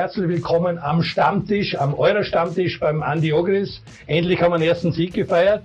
[0.00, 3.82] Herzlich willkommen am Stammtisch, am Euro-Stammtisch beim Andi Ogris.
[4.06, 5.62] Endlich haben wir den ersten Sieg gefeiert.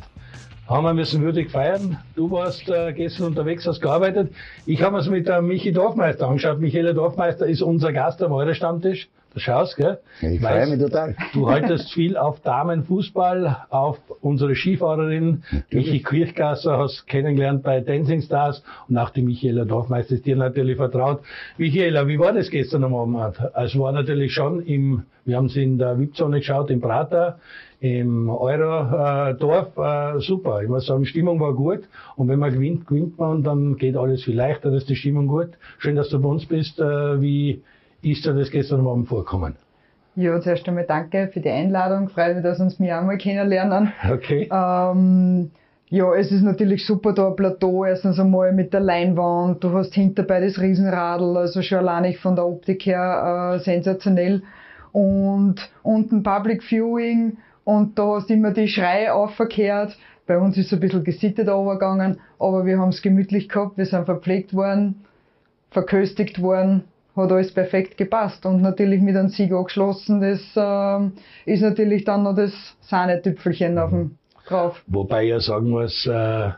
[0.67, 1.99] Haben wir müssen würdig feiern.
[2.17, 4.33] Du warst äh, gestern unterwegs, hast gearbeitet.
[4.65, 6.59] Ich habe es mit der Michi Dorfmeister angeschaut.
[6.59, 9.07] Michaela Dorfmeister ist unser Gast am Euro-Stammtisch.
[9.35, 9.99] Du schaust, gell?
[10.21, 11.13] Ich freue mich total.
[11.33, 18.63] Du haltest viel auf Damenfußball, auf unsere Skifahrerin Michi Kirchgasser, hast kennengelernt bei Dancing Stars
[18.87, 21.19] und auch die Michaela Dorfmeister ist dir natürlich vertraut.
[21.57, 23.37] Michaela, wie war das gestern am Abend?
[23.55, 27.37] Es war natürlich schon im, wir haben es in der VIP-Zone geschaut, im Prater,
[27.81, 30.63] im Euro-Dorf, äh, super.
[30.63, 31.81] Ich muss sagen, die Stimmung war gut
[32.15, 34.95] und wenn man gewinnt, gewinnt man und dann geht alles viel leichter, da ist die
[34.95, 35.49] Stimmung gut.
[35.79, 36.79] Schön, dass du bei uns bist.
[36.79, 37.61] Äh, wie
[38.01, 39.55] ist dir das gestern Abend vorkommen?
[40.15, 42.07] Ja, zuerst einmal danke für die Einladung.
[42.07, 43.91] Freut mich, dass uns mich auch mal kennenlernen.
[44.09, 44.49] Okay.
[44.49, 45.51] Ähm,
[45.89, 49.93] ja, es ist natürlich super da ein Plateau, erstens einmal mit der Leinwand, du hast
[49.93, 54.41] hinterbei das Riesenradl, also schon allein von der Optik her äh, sensationell.
[54.93, 59.97] Und unten Public Viewing und da hast immer die Schreie aufverkehrt.
[60.25, 63.85] Bei uns ist es ein bisschen gesittet overgegangen, aber wir haben es gemütlich gehabt, wir
[63.85, 65.03] sind verpflegt worden,
[65.71, 70.21] verköstigt worden hat alles perfekt gepasst und natürlich mit einem Sieg angeschlossen.
[70.21, 74.83] Das äh, ist natürlich dann noch das Sahnetüpfelchen auf dem drauf.
[74.87, 76.51] Wobei ich sagen muss, äh,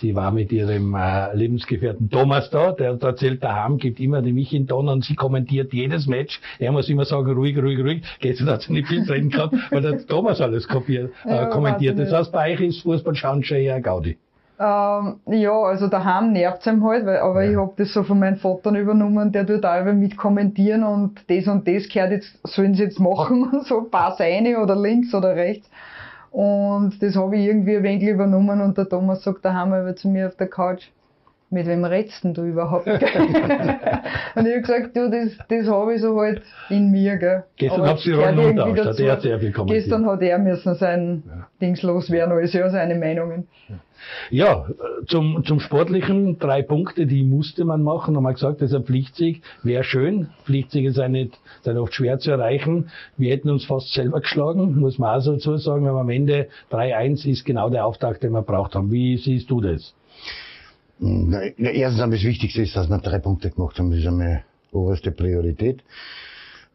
[0.00, 4.32] sie war mit ihrem äh, Lebensgefährten Thomas da, der hat erzählt, daheim gibt immer die
[4.32, 6.40] Michi in Ton und sie kommentiert jedes Match.
[6.58, 8.02] Er muss immer sagen, ruhig, ruhig, ruhig.
[8.20, 11.98] Gestern hat sie nicht viel reden gehabt, weil der Thomas alles kopiert, äh, Ja, kommentiert.
[11.98, 14.18] Das heißt, bei euch ist Fußball schauen schon eher Gaudi.
[14.58, 17.50] Ähm, ja, also daheim nervt's ihm halt, weil, aber Ja.
[17.50, 21.24] ich hab das so von meinem Vater übernommen, der tut auch immer mit kommentieren und
[21.28, 25.34] das und das gehört jetzt, sollen sie jetzt machen, so pass rein oder links oder
[25.34, 25.68] rechts.
[26.30, 30.08] Und das habe ich irgendwie ein wenig übernommen und der Thomas sagt daheim über zu
[30.08, 30.84] mir auf der Couch,
[31.52, 32.86] mit wem redst denn du überhaupt?
[32.86, 37.44] und ich hab gesagt, du, das, das habe ich so halt in mir, gell.
[37.56, 39.84] Gestern habt ihr Rollen umtauscht, hat er sehr viel kommentiert.
[39.84, 41.46] Gestern hat er müssen sein Ja.
[41.60, 43.46] Dings loswerden, alles ja seine Meinungen.
[44.30, 44.66] Ja,
[45.06, 48.16] zum, zum Sportlichen drei Punkte, die musste man machen.
[48.16, 49.42] Haben wir gesagt, das ist ein Pflichtsieg.
[49.62, 50.28] Wäre schön.
[50.44, 52.90] Pflichtsiege sind nicht, sind oft schwer zu erreichen.
[53.16, 55.86] Wir hätten uns fast selber geschlagen, muss man auch so dazu sagen.
[55.86, 58.90] Aber am Ende 3-1 ist genau der Auftakt, den wir braucht haben.
[58.90, 59.94] Wie siehst du das?
[61.04, 63.90] Na, erstens einmal das Wichtigste ist, dass wir drei Punkte gemacht haben.
[63.90, 65.82] Das ist einmal oberste Priorität.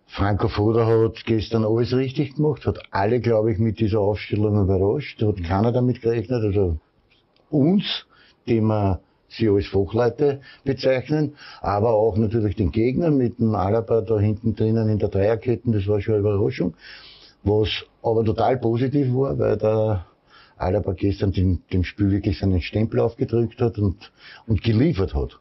[0.07, 5.21] Franco Foda hat gestern alles richtig gemacht, hat alle, glaube ich, mit dieser Aufstellung überrascht.
[5.21, 6.43] Hat keiner damit gerechnet.
[6.43, 6.77] Also
[7.49, 8.05] uns,
[8.47, 8.99] die wir
[9.29, 14.89] sie als Fachleute bezeichnen, aber auch natürlich den Gegner mit dem Alaba da hinten drinnen
[14.89, 16.73] in der Dreierkette, das war schon eine Überraschung.
[17.43, 17.69] Was
[18.03, 20.05] aber total positiv war, weil der
[20.57, 24.11] Alaba gestern dem, dem Spiel wirklich seinen Stempel aufgedrückt hat und,
[24.47, 25.39] und geliefert hat.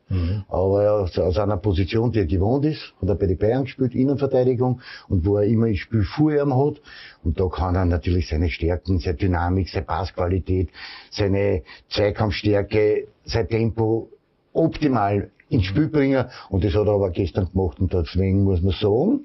[0.48, 3.64] Aber er aus, aus einer Position, die er gewohnt ist, hat er bei den Bayern
[3.64, 6.82] gespielt, Innenverteidigung, und wo er immer das Spiel vor ihm hat.
[7.24, 10.68] Und da kann er natürlich seine Stärken, seine Dynamik, seine Passqualität,
[11.10, 14.10] seine Zweikampfstärke, sein Tempo
[14.52, 16.26] optimal ins Spiel bringen.
[16.50, 17.80] Und das hat er aber gestern gemacht.
[17.80, 19.24] Und deswegen muss man sagen,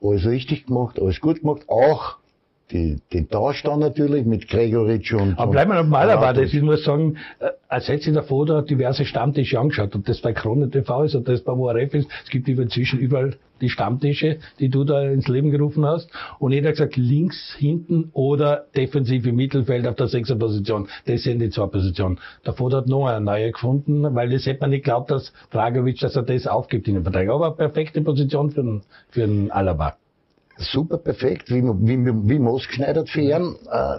[0.00, 2.18] alles richtig gemacht, alles gut gemacht, auch
[2.70, 5.38] die, den Tausch dann natürlich mit Gregoritsch und.
[5.38, 6.32] Aber bleiben wir noch mal dabei.
[6.32, 9.94] Das, ich muss sagen, äh, als hätte sich davor da diverse Stammtische angeschaut.
[9.94, 12.08] Ob das bei Krone TV ist, ob das bei ORF ist.
[12.24, 16.10] Es gibt inzwischen überall die Stammtische, die du da ins Leben gerufen hast.
[16.38, 20.88] Und jeder hat gesagt, links, hinten oder defensiv im Mittelfeld auf der sechster Position.
[21.06, 22.18] Das sind die zwei Positionen.
[22.44, 26.16] Davor hat noch eine neue gefunden, weil das hätte man nicht geglaubt, dass Dragovic, dass
[26.16, 27.36] er das aufgibt in den Verteidigung.
[27.36, 29.96] Aber eine perfekte Position für den, für den Alaba.
[30.58, 33.56] Super perfekt, wie, wie, wie maßgeschneidert für ihn.
[33.70, 33.98] Äh,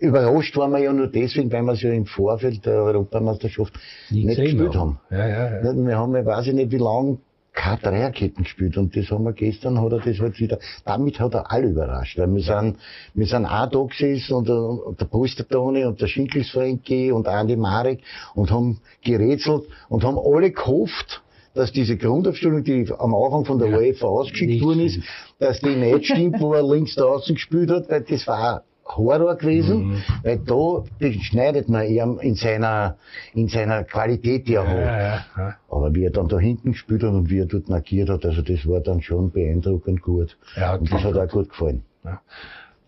[0.00, 3.74] überrascht waren wir ja nur deswegen, weil wir es ja im Vorfeld der Europameisterschaft
[4.10, 4.98] nicht gesehen gespielt haben.
[5.10, 5.16] haben.
[5.16, 5.86] Ja, ja, ja.
[5.86, 7.18] Wir haben, ich weiß ich nicht, wie lange
[7.54, 11.34] keine Dreierketten gespielt und das haben wir gestern, hat er das halt wieder, damit hat
[11.34, 12.78] er alle überrascht, weil wir sind,
[13.14, 17.28] wir sind auch da gesessen und, der- und der Polstertoni und der Schinkels Frankie und
[17.28, 18.00] Andi Marek
[18.34, 21.22] und haben gerätselt und haben alle gehofft,
[21.54, 23.78] dass diese Grundaufstellung, die am Anfang von der Ja.
[23.78, 25.00] UEFA ausgeschickt worden ist,
[25.38, 29.36] dass die nicht stimmt, wo er links da außen gespielt hat, weil das war Horror
[29.36, 30.02] gewesen, Mhm.
[30.24, 32.98] weil da beschneidet man ihn in seiner,
[33.32, 34.76] in seiner Qualität, die er hat.
[34.76, 35.54] Ja, ja, ja.
[35.70, 38.42] Aber wie er dann da hinten gespielt hat und wie er dort markiert hat, also
[38.42, 40.36] das war dann schon beeindruckend gut.
[40.56, 41.82] Ja, und das hat auch gut gefallen.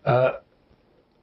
[0.03, 0.29] Äh,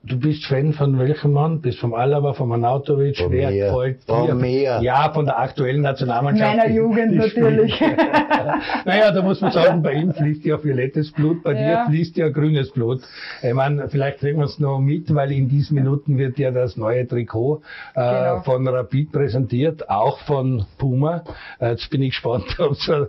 [0.07, 1.63] Du bist Fan von welchem Mann?
[1.63, 3.17] Bist vom Alaba, vom Anautovic?
[3.17, 3.67] Von Wer mir.
[3.71, 4.35] gefällt Von dir?
[4.35, 4.79] mir.
[4.83, 6.57] Ja, von der aktuellen Nationalmannschaft.
[6.59, 7.81] Meiner Jugend die natürlich.
[8.85, 11.87] naja, da muss man sagen, bei ihm fließt ja violettes Blut, bei Ja.
[11.87, 13.01] dir fließt ja grünes Blut.
[13.43, 16.77] Ich meine, vielleicht kriegen wir es noch mit, weil in diesen Minuten wird ja das
[16.77, 17.63] neue Trikot
[17.95, 18.43] äh, Genau.
[18.43, 21.25] von Rapid präsentiert, auch von Puma.
[21.61, 23.07] Äh, jetzt bin ich gespannt, ob es ein,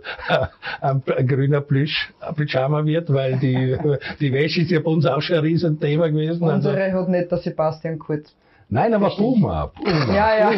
[0.80, 3.76] ein, ein grüner Plüsch, ein Pyjama wird, weil die,
[4.18, 6.48] die Wäsche ist ja bei uns auch schon ein Riesenthema gewesen.
[6.48, 8.34] Also, Unsere hat nicht der Sebastian Kurz.
[8.68, 9.66] nein, aber Puma.
[9.68, 10.50] Puma Ja, ja.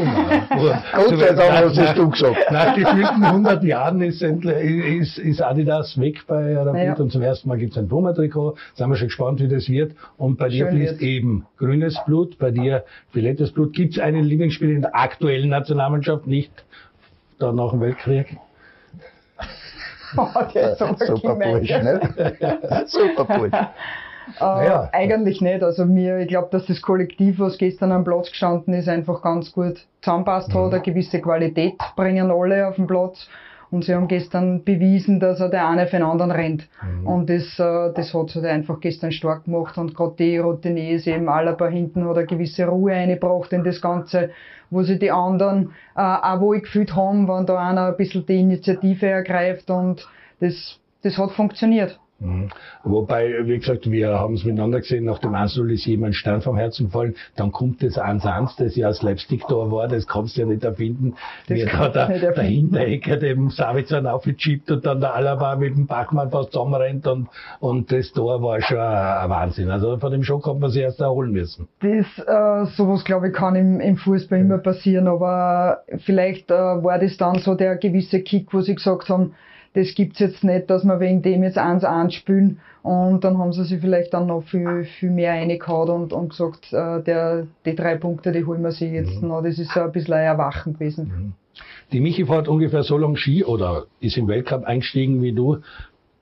[0.48, 0.82] Puma.
[0.94, 2.50] Gott sei Dank Nach- hast es du gesagt.
[2.50, 6.94] Nach gefühlten 100 Jahren ist, endlich- ist, ist Adidas weg bei Rapid Ja.
[6.94, 8.56] und zum ersten Mal gibt es ein Puma-Trikot.
[8.74, 9.92] Sind wir schon gespannt, wie das wird.
[10.16, 11.02] Und bei dir Schön fließt wird's.
[11.02, 13.72] eben grünes Blut, bei dir violettes Blut.
[13.74, 16.52] Gibt es einen Lieblingsspieler in der aktuellen Nationalmannschaft, nicht
[17.38, 18.36] da nach dem Weltkrieg?
[20.16, 22.00] Oh, der ist Super Bursch, ne?
[22.86, 23.52] Super Bursch.
[24.40, 24.88] Äh, Ja.
[24.92, 25.62] Eigentlich nicht.
[25.62, 29.52] Also mir, ich glaube, dass das Kollektiv, was gestern am Platz gestanden ist, einfach ganz
[29.52, 30.72] gut zusammenpasst hat.
[30.72, 33.28] Eine gewisse Qualität bringen alle auf den Platz.
[33.70, 36.66] Und sie haben gestern bewiesen, dass er der eine für den anderen rennt.
[37.04, 39.76] Und das, äh, das hat sie einfach gestern stark gemacht.
[39.76, 44.30] Und gerade die Routiniers eben Alaba hinten eine gewisse Ruhe eingebracht in das Ganze,
[44.70, 48.40] wo sie die anderen äh, auch wohl gefühlt haben, wenn da einer ein bisschen die
[48.40, 49.70] Initiative ergreift.
[49.70, 50.08] Und
[50.40, 51.98] das, das hat funktioniert.
[52.20, 52.48] Mhm.
[52.82, 56.56] Wobei, wie gesagt, wir haben es miteinander gesehen, nach dem 1 ist jemand Stein vom
[56.56, 60.46] Herzen gefallen, dann kommt das 1-1, das ja ein Slapstick-Tor war, das kannst du ja
[60.46, 61.14] nicht erfinden.
[61.46, 62.76] Das Wie da der, nicht der erfinden.
[62.76, 67.28] Hinterecker dem Savitzer aufgechippt und dann der Alaba mit dem Bachmann fast zusammenrennt und,
[67.60, 69.70] und das Tor war schon ein Wahnsinn.
[69.70, 71.68] Also von dem Schock hat man sich erst erholen müssen.
[71.80, 76.98] Das, äh, sowas glaube ich kann im, im Fußball immer passieren, aber vielleicht äh, war
[76.98, 79.34] das dann so der gewisse Kick, wo sie gesagt haben,
[79.74, 83.52] das gibt's jetzt nicht, dass wir wegen dem jetzt eins eins spielen und dann haben
[83.52, 87.74] sie sich vielleicht dann noch viel, viel mehr reingehauen und, und gesagt, äh, der, die
[87.74, 89.42] drei Punkte, die holen wir sich jetzt noch.
[89.42, 91.34] Das ist so ein bisschen ein Erwachen gewesen.
[91.92, 95.58] Die Michi fährt ungefähr so lang Ski oder ist im Weltcup eingestiegen wie du,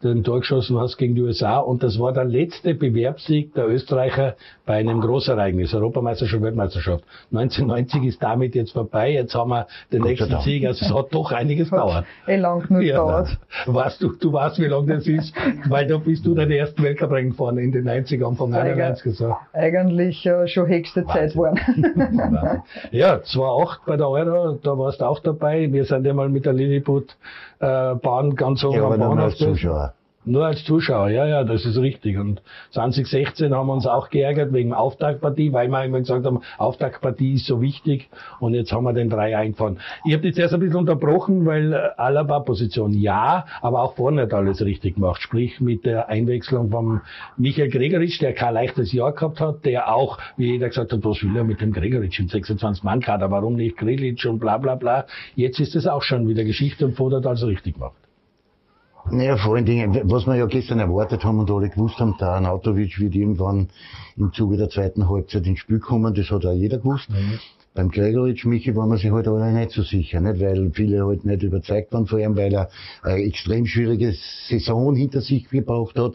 [0.02, 4.36] den Tor geschossen hast gegen die USA und das war der letzte Bewerbssieg der Österreicher
[4.66, 7.04] bei einem Großereignis, Europameisterschaft, Weltmeisterschaft.
[7.32, 10.40] 1990 ist damit jetzt vorbei, jetzt haben wir den Gott nächsten.
[10.40, 12.04] Sieg, also es hat doch einiges gedauert.
[12.26, 13.38] Eh lang genug gedauert.
[13.66, 13.74] nein.
[13.74, 15.34] weißt du, du weißt, wie lange das ist,
[15.68, 19.36] weil da bist du deinen ersten Weltcuprennen gefahren in den 90ern, Anfang Sehr 91 so.
[19.52, 21.82] Eigentlich äh, schon höchste Zeit Wahnsinn.
[21.82, 22.62] geworden.
[22.90, 25.72] Ja, 2008 bei der Euro, da warst du auch dabei.
[25.72, 29.34] Wir sind ja mal mit der Lilliput-Bahn ganz oben Ja, am Bahnhof.
[30.28, 32.18] Nur als Zuschauer, ja, ja, das ist richtig.
[32.18, 32.42] Und
[32.72, 37.46] 2016 haben wir uns auch geärgert wegen Auftaktpartie, weil wir immer gesagt haben, Auftaktpartie ist
[37.46, 38.08] so wichtig.
[38.40, 39.78] Und jetzt haben wir den drei eingefahren.
[40.04, 44.34] Ich habe dich erst ein bisschen unterbrochen, weil äh, Alaba-Position ja, aber auch vorne hat
[44.34, 45.22] alles richtig gemacht.
[45.22, 47.02] Sprich mit der Einwechslung von
[47.36, 51.22] Michael Gregoritsch, der kein leichtes Jahr gehabt hat, der auch, wie jeder gesagt hat, was
[51.22, 55.06] will er mit dem Gregoritsch im 26-Mann-Kader, warum nicht Grilic und bla bla bla.
[55.36, 58.05] Jetzt ist es auch schon wieder Geschichte und Vogt hat alles richtig gemacht.
[59.10, 62.30] Naja, vor allen Dingen, was wir ja gestern erwartet haben und alle gewusst haben, der
[62.30, 63.68] Anautovic wird irgendwann
[64.16, 67.08] im Zuge der zweiten Halbzeit ins Spiel kommen, das hat auch jeder gewusst.
[67.72, 70.40] Beim Gregoritsch, Michi, waren wir sich halt alle nicht so sicher, nicht?
[70.40, 72.68] weil viele halt nicht überzeugt waren von ihm, weil er
[73.02, 74.12] eine extrem schwierige
[74.48, 76.14] Saison hinter sich gebraucht hat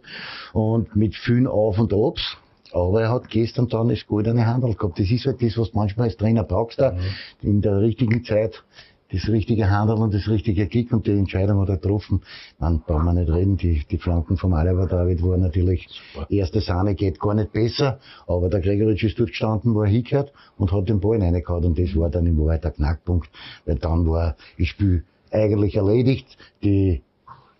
[0.52, 2.36] und mit vielen Auf und Abs.
[2.74, 5.00] Aber er hat gestern dann das goldene Handel gehabt.
[5.00, 6.96] Das ist halt das, was manchmal als Trainer brauchst, da
[7.42, 8.64] in der richtigen Zeit
[9.12, 12.22] das richtige Handeln und das richtige Kick und die Entscheidung hat er getroffen.
[12.60, 15.88] Man brauchen wir nicht reden, die, die Flanken vom Alaba David waren natürlich,
[16.30, 20.32] erste Sahne geht gar nicht besser, aber der Gregoritsch ist dort gestanden, wo er hingehört
[20.58, 23.30] und hat den Ball reingehauen und das war dann im Wahrheit der Knackpunkt,
[23.66, 27.02] weil dann war das Spiel eigentlich erledigt, die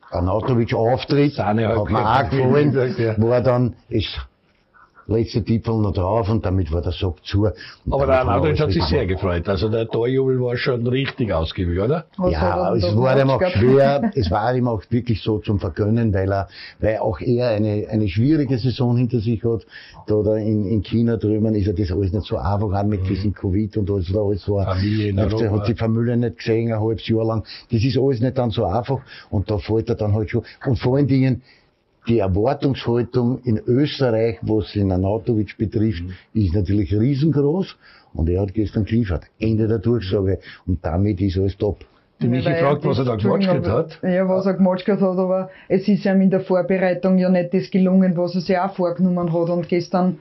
[0.10, 2.76] Anatovic Auftritt, Sahne hat hat mir auch gefallen,
[3.18, 4.20] war dann, ist
[5.12, 7.46] letzte Tippel noch drauf und damit war der Sack zu.
[7.46, 7.54] Und
[7.92, 9.48] Aber der Arnautovic hat sich sehr gefreut.
[9.48, 12.06] Also der Torjubel war schon richtig ausgiebig, oder?
[12.18, 15.60] Was hat ja, es war ihm auch schwer, es war ihm auch wirklich so zum
[15.60, 16.48] Vergönnen, weil er,
[16.80, 19.66] weil auch er eine, eine schwierige Saison hinter sich hat.
[20.08, 23.08] Da, da in, in China drüben ist er das alles nicht so einfach an mit
[23.08, 24.76] diesem Covid und alles, da alles war.
[24.76, 25.60] Familie in er Europa.
[25.60, 27.44] hat die Familie nicht gesehen, ein halbes Jahr lang.
[27.72, 29.00] Das ist alles nicht dann so einfach
[29.30, 30.44] und da fällt er dann halt schon.
[30.66, 31.42] Und vor allen Dingen,
[32.08, 36.04] die Erwartungshaltung in Österreich, was den Anatovic betrifft,
[36.34, 37.76] ist natürlich riesengroß.
[38.14, 39.24] Und er hat gestern geliefert.
[39.40, 40.40] Ende der Durchsage.
[40.66, 41.86] Und damit ist alles top.
[42.22, 44.00] Die Michi Weil fragt, was er da aber- hat.
[44.04, 47.72] Ja, was er gematschert hat, aber es ist ihm in der Vorbereitung ja nicht das
[47.72, 49.50] gelungen, was er sich auch vorgenommen hat.
[49.50, 50.18] Und gestern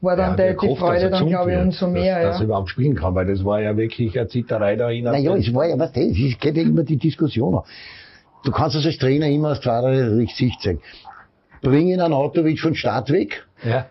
[0.00, 2.14] war dann der die, die gehofft, dass Freude dann, glaube ich, umso mehr.
[2.14, 2.44] Dass, dass er ja.
[2.46, 5.04] überhaupt spielen kann, weil das war ja wirklich eine Zitterei da hin.
[5.04, 7.62] Naja, es war ja, was das, es geht ja immer die Diskussion an.
[8.44, 10.80] Du kannst das als Trainer immer als Fahrer richtig Sicht zeigen.
[11.64, 13.86] Bringen einen Autowitsch von Start weg ja.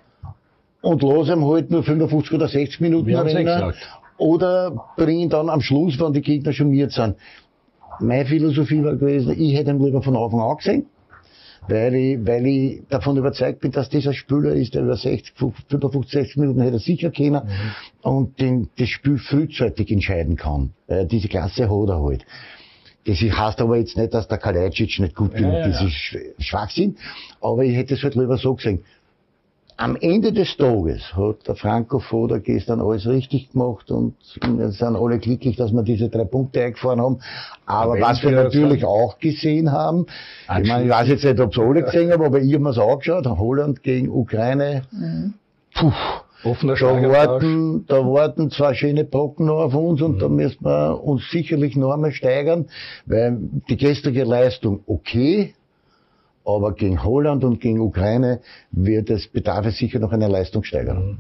[0.82, 3.74] und lass ihm halt nur 55 oder 60 Minuten Wir rennen.
[4.18, 7.18] Oder bring ihn dann am Schluss, wenn die Gegner schmiert sind.
[8.00, 10.86] Meine Philosophie war gewesen, ich hätte ihn lieber von Anfang an gesehen,
[11.68, 16.12] weil ich, weil ich davon überzeugt bin, dass dieser Spieler ist, der über 60, 55,
[16.12, 17.42] 60 Minuten hätte er sicher können
[18.02, 20.72] und den, das Spiel frühzeitig entscheiden kann.
[20.88, 22.26] Weil diese Klasse hat er halt.
[23.06, 25.76] Das heißt aber jetzt nicht, dass der Kalajdzic nicht gut genug ja, ist.
[25.76, 26.96] Das ist Sch- Schwachsinn.
[27.42, 28.84] Aber ich hätte es halt lieber so gesehen.
[29.76, 34.96] Am Ende des Tages hat der Franco Foda gestern alles richtig gemacht und wir sind
[34.96, 37.20] alle glücklich, dass wir diese drei Punkte eingefahren haben.
[37.66, 40.06] Aber Aber was wir natürlich auch gesehen haben,
[40.62, 42.70] ich meine, ich weiß jetzt nicht, ob es alle gesehen haben, aber ich habe mir
[42.70, 44.84] es angeschaut, Holland gegen Ukraine.
[45.74, 45.92] Puh,
[46.44, 51.02] Offener da warten, da warten zwei schöne Brocken noch auf uns und da müssen wir
[51.04, 52.68] uns sicherlich noch einmal steigern,
[53.06, 53.38] weil
[53.70, 55.54] die gestrige Leistung okay,
[56.46, 61.20] aber gegen Holland und gegen Ukraine wird es, bedarf es sicher noch einer Leistungssteigerung.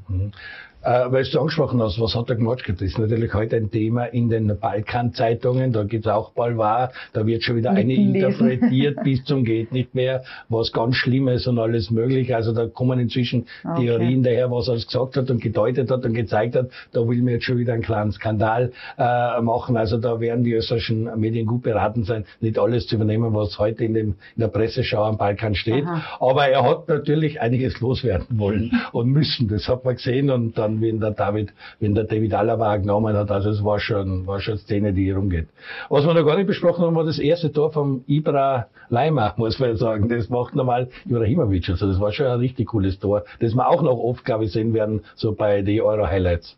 [0.83, 2.63] Äh, weil du angesprochen hast, was hat er gemacht?
[2.67, 5.73] Das ist natürlich heute ein Thema in den Balkan-Zeitungen.
[5.73, 6.91] Da gibt's auch Balvar.
[7.13, 11.59] Da wird schon wieder eine interpretiert bis zum geht nicht mehr, was ganz Schlimmes und
[11.59, 12.35] alles mögliche.
[12.35, 13.85] Also da kommen inzwischen Okay.
[13.85, 16.69] Theorien daher, was er alles gesagt hat und gedeutet hat und gezeigt hat.
[16.91, 19.77] Da will mir jetzt schon wieder einen kleinen Skandal äh, machen.
[19.77, 23.85] Also da werden die österreichischen Medien gut beraten sein, nicht alles zu übernehmen, was heute
[23.85, 25.85] in, dem, in der Presseschau am Balkan steht.
[25.85, 26.17] Aha.
[26.19, 29.47] Aber er hat natürlich einiges loswerden wollen und müssen.
[29.47, 33.31] Das hat man gesehen und dann, wenn der David, wenn der David Alaba genommen hat,
[33.31, 35.47] also es war schon, war schon eine Szene, die hier rumgeht.
[35.89, 39.59] Was wir noch gar nicht besprochen haben, war das erste Tor vom Ibra Leimer, muss
[39.59, 40.09] man sagen.
[40.09, 41.69] Das macht normal Ibrahimovic.
[41.69, 44.51] Also das war schon ein richtig cooles Tor, das wir auch noch oft, glaube ich,
[44.51, 46.57] sehen werden, so bei den Euro-Highlights.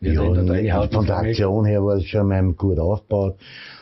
[0.00, 0.46] Ja, von
[1.06, 1.16] der.
[1.16, 3.36] Aktion her war es schon mal gut aufgebaut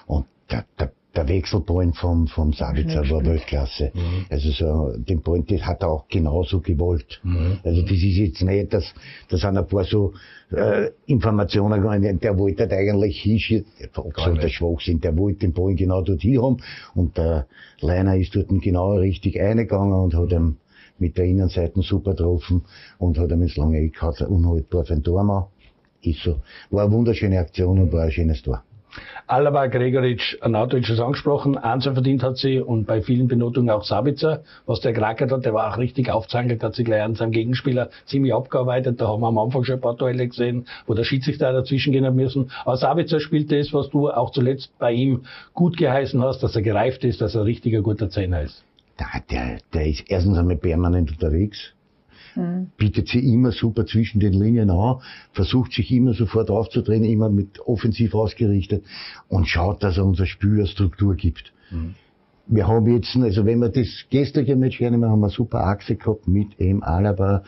[0.07, 3.91] und der, der, der Wechselpoint vom, vom Sabitzer war Weltklasse.
[3.93, 4.27] Mhm.
[4.31, 7.21] Also so, den Point, das hat er auch genauso gewollt.
[7.25, 7.59] Mhm.
[7.65, 8.85] Also das ist jetzt nicht, dass,
[9.29, 10.13] da sind ein paar so,
[10.53, 14.55] äh, Informationen gegangen, der wollte halt eigentlich hinschießen, absoluter nicht.
[14.55, 16.59] Schwachsinn, der wollte den Ball genau dort hin haben
[16.95, 17.47] und der
[17.81, 20.57] Leiner ist dort genau richtig eingegangen und hat ihm
[21.01, 22.63] mit der Innenseite super getroffen
[22.99, 25.51] und hat ihm ins lange Eck gehauen, unhaltbar für ein Tor.
[26.01, 26.37] Ist so.
[26.71, 28.63] War eine wunderschöne Aktion und war ein schönes Tor.
[29.31, 34.43] Alaba, Gregoritsch, Anatovic ist angesprochen, Anser verdient hat sie und bei vielen Benotungen auch Sabitzer,
[34.65, 37.91] was der gerackert hat, der war auch richtig aufzangelt, hat sich gleich an seinem Gegenspieler
[38.07, 41.53] ziemlich abgearbeitet, da haben wir am Anfang schon ein paar Duelle gesehen, wo der Schiedsrichter
[41.53, 45.77] dazwischen gehen hat müssen, aber Sabitzer spielt das, was du auch zuletzt bei ihm gut
[45.77, 48.65] geheißen hast, dass er gereift ist, dass er ein richtiger guter Zehner ist.
[48.99, 51.75] Der, der, der ist erstens einmal permanent unterwegs,
[52.77, 54.97] bietet sich immer super zwischen den Linien an,
[55.33, 58.85] versucht sich immer sofort aufzudrehen, immer mit offensiv ausgerichtet
[59.29, 61.53] und schaut, dass er unser Spiel eine Struktur gibt.
[62.47, 65.97] Wir haben jetzt, also wenn wir das gestrige Match hernehmen, haben wir eine super Achse
[65.97, 67.43] gehabt mit eben Alaba,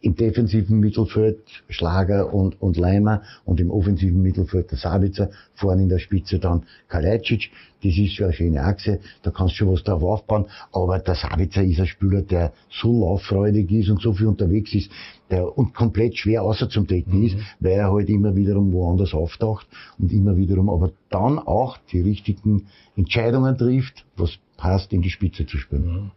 [0.00, 1.38] im defensiven Mittelfeld
[1.68, 6.64] Schlager und, und Leimer und im offensiven Mittelfeld der Sabitzer, vorne in der Spitze dann
[6.88, 7.50] Kalajdzic.
[7.82, 11.14] Das ist schon eine schöne Achse, da kannst du schon was drauf aufbauen, aber der
[11.14, 14.90] Sabitzer ist ein Spieler, der so lauffreudig ist und so viel unterwegs ist,
[15.30, 19.66] der und komplett schwer außer zum Decken ist, weil er halt immer wiederum woanders auftaucht
[19.98, 22.66] und immer wiederum, aber dann auch die richtigen
[22.96, 26.12] Entscheidungen trifft, was passt, in die Spitze zu spielen.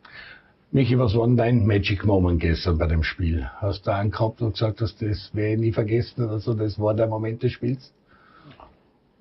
[0.73, 3.47] Michi, was war denn dein Magic Moment gestern bei dem Spiel?
[3.57, 6.79] Hast du einen gehabt und gesagt, dass das werde ich nie vergessen oder so, das
[6.79, 7.93] war der Moment des Spiels?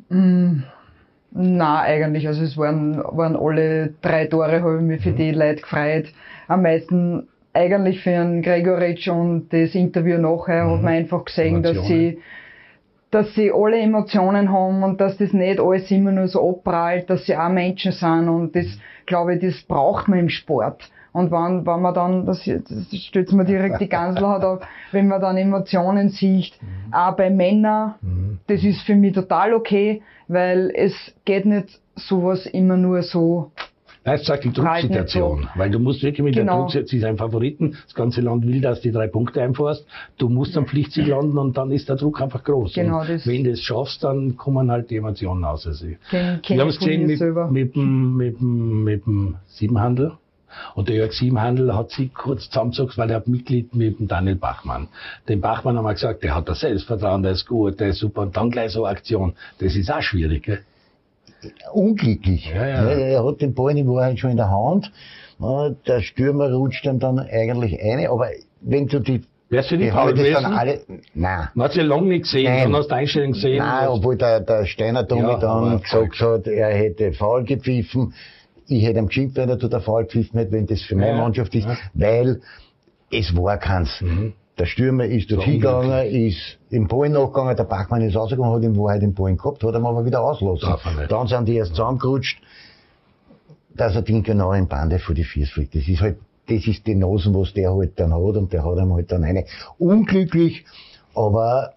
[0.09, 2.27] Na, eigentlich.
[2.27, 6.07] Also es waren, waren alle drei Tore, habe ich mich für die Leute gefreut.
[6.49, 11.77] Am meisten eigentlich für einen Gregoritsch und das Interview nachher hat man einfach gesehen, dass
[11.77, 12.01] Emotionen.
[12.01, 12.19] sie,
[13.11, 17.27] dass sie alle Emotionen haben und dass das nicht alles immer nur so abprallt, dass
[17.27, 18.67] sie auch Menschen sind und das,
[19.05, 20.91] glaube ich, das braucht man im Sport.
[21.13, 24.61] Und wenn, wenn man dann, das, das stellt mir direkt die Ganselhaut auf,
[24.93, 26.53] wenn man dann Emotionen sieht,
[26.91, 27.95] auch bei Männern,
[28.47, 30.95] das ist für mich total okay, weil es
[31.27, 33.53] geht nicht sowas immer nur so.
[34.05, 36.61] Nein, es sagt die Drucksituation, weil du musst wirklich mit der Genau.
[36.63, 39.87] Drucksituation, sie ist ein Favoriten, das ganze Land will, dass du die drei Punkte einfährst,
[40.19, 42.73] du musst am Pflichtsieg landen und dann ist der Druck einfach groß.
[42.75, 45.67] Genau, das- wenn du es schaffst, dann kommen halt die Emotionen aus.
[45.69, 45.99] Also, wir
[46.59, 47.21] haben es gesehen mit,
[47.53, 50.13] mit, dem, mit, dem, mit dem Siebenhandel.
[50.75, 54.37] Und der Jörg Siebenhandel hat sich kurz zusammengezogen, weil er hat Mitglied mit dem Daniel
[54.37, 54.89] Bachmann.
[55.29, 58.23] Den Bachmann haben wir gesagt, der hat das Selbstvertrauen, der ist gut, der ist super.
[58.23, 59.35] Und dann gleich so eine Aktion.
[59.59, 60.61] Das ist auch schwierig, gell?
[61.73, 62.51] unglücklich.
[62.55, 62.85] Ja, ja.
[62.89, 64.93] Er hat den Ball in Wahrheit schon in der Hand.
[65.41, 68.29] Ja, Der Stürmer rutscht ihm dann eigentlich eine, aber
[68.61, 70.55] wenn du die, Wär's für die dich faul das dann gewesen?
[70.59, 70.81] alle,
[71.15, 71.49] nein.
[71.55, 72.63] Man hat sie lange nicht gesehen, Nein.
[72.65, 73.59] dann hast du die Einstellung gesehen.
[73.59, 78.15] Nein, obwohl der, der Steiner Tommy Ja, dann gesagt hat, er hätte faul gepfiffen.
[78.69, 81.17] Ich hätte ihm geschimpft, wenn er tut, der faul gepfiffen hätte, wenn das für meine
[81.17, 81.77] Ja, Mannschaft ist, ja.
[81.95, 82.41] weil
[83.11, 84.01] es war keins.
[84.01, 84.33] Mhm.
[84.59, 88.77] Der Stürmer ist dort hingegangen, ist im Ball nachgegangen, der Bachmann ist rausgegangen, hat in
[88.77, 90.69] Wahrheit den Ball gehabt, hat ihn aber wieder auslassen.
[91.09, 92.39] Dann sind die erst zusammengerutscht,
[93.75, 95.75] dass er den genau im Bande vor die Füße fliegt.
[95.75, 98.77] Das ist halt, das ist die Nasen, was der halt dann hat und der hat
[98.79, 99.47] ihm halt dann eine.
[99.79, 100.65] Unglücklich,
[101.15, 101.73] aber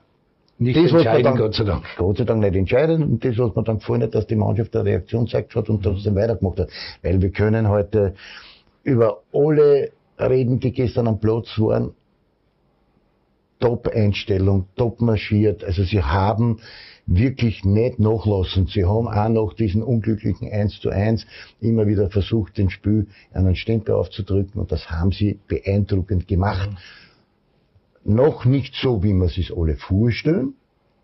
[0.58, 1.84] nicht das, entscheiden, dann, Gott sei Dank.
[1.98, 3.04] Gott sei Dank nicht entscheiden.
[3.04, 5.84] Und das, was mir dann gefallen hat, dass die Mannschaft eine Reaktion gezeigt hat und
[5.84, 6.70] trotzdem weitergemacht hat.
[7.02, 8.14] Weil wir können heute
[8.84, 11.94] über alle reden, die gestern am Platz waren.
[13.60, 15.64] Top-Einstellung, top marschiert.
[15.64, 16.60] Also sie haben
[17.06, 18.68] wirklich nicht nachlassen.
[18.68, 21.26] Sie haben auch nach diesem unglücklichen 1 zu 1
[21.60, 26.70] immer wieder versucht, den Spiel einen Stempel aufzudrücken und das haben sie beeindruckend gemacht.
[26.72, 26.78] Mhm
[28.06, 30.54] noch nicht so, wie wir es sich alle vorstellen.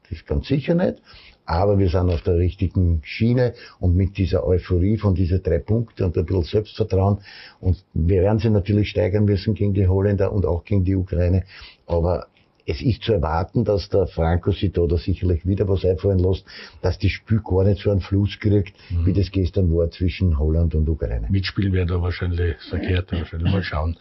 [0.03, 1.01] Das ist ganz sicher nicht.
[1.46, 6.03] Aber wir sind auf der richtigen Schiene und mit dieser Euphorie von diesen drei Punkten
[6.03, 7.17] und ein bisschen Selbstvertrauen.
[7.60, 11.43] Und wir werden sie natürlich steigern müssen gegen die Holländer und auch gegen die Ukraine.
[11.88, 12.27] Aber
[12.65, 16.46] es ist zu erwarten, dass der Franco sich da, sicherlich wieder was einfallen lässt,
[16.81, 19.05] dass die Spiel gar nicht so einen Fluss kriegt, mhm.
[19.08, 21.27] wie das gestern war zwischen Holland und Ukraine.
[21.29, 23.98] Mitspielen wird da wahrscheinlich verkehrt, wahrscheinlich mal schauen.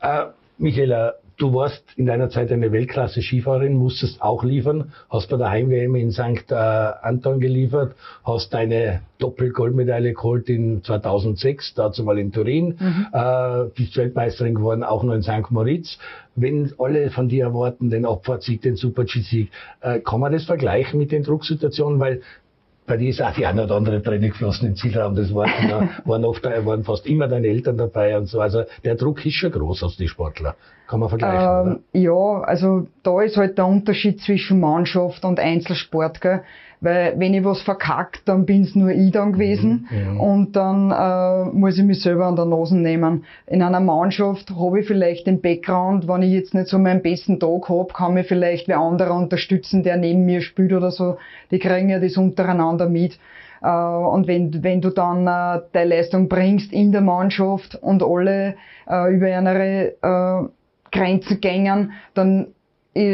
[0.00, 0.26] Äh,
[0.58, 5.94] Michaela, Du warst in deiner Zeit eine Weltklasse-Skifahrerin, musstest auch liefern, hast bei der Heim-WM
[5.94, 6.50] in St.
[6.50, 7.94] Äh, Anton geliefert,
[8.24, 13.06] hast deine Doppel-Goldmedaille geholt in 2006, dazu mal in Turin, mhm.
[13.14, 15.50] äh, bist Weltmeisterin geworden, auch noch in St.
[15.50, 15.98] Moritz.
[16.36, 21.10] Wenn alle von dir erwarten, den Abfahrtsieg, den Super-G-Sieg, äh, kann man das vergleichen mit
[21.10, 22.00] den Drucksituationen?
[22.00, 22.20] Weil
[22.90, 25.14] bei dir ist auch die eine oder andere Träne geflossen im Zielraum.
[25.14, 28.40] Das waren, waren oft, waren fast immer deine Eltern dabei und so.
[28.40, 30.56] Also der Druck ist schon groß aus die Sportler.
[30.88, 36.20] Kann man vergleichen, ähm, Ja, also da ist halt der Unterschied zwischen Mannschaft und Einzelsport,
[36.20, 36.42] gell?
[36.80, 41.50] Weil wenn ich was verkackt, dann bin's nur ich dann gewesen mhm, und dann äh,
[41.50, 43.24] muss ich mich selber an der Nase nehmen.
[43.46, 47.38] In einer Mannschaft habe ich vielleicht den Background, wenn ich jetzt nicht so meinen besten
[47.38, 51.18] Tag hab, kann mich vielleicht wer anderer unterstützen, der neben mir spielt oder so.
[51.50, 53.18] Die kriegen ja das untereinander mit.
[53.62, 58.56] Äh, und wenn, wenn du dann äh, deine Leistung bringst in der Mannschaft und alle
[58.88, 60.48] äh, über eine äh,
[60.92, 62.48] Grenzen gängen, dann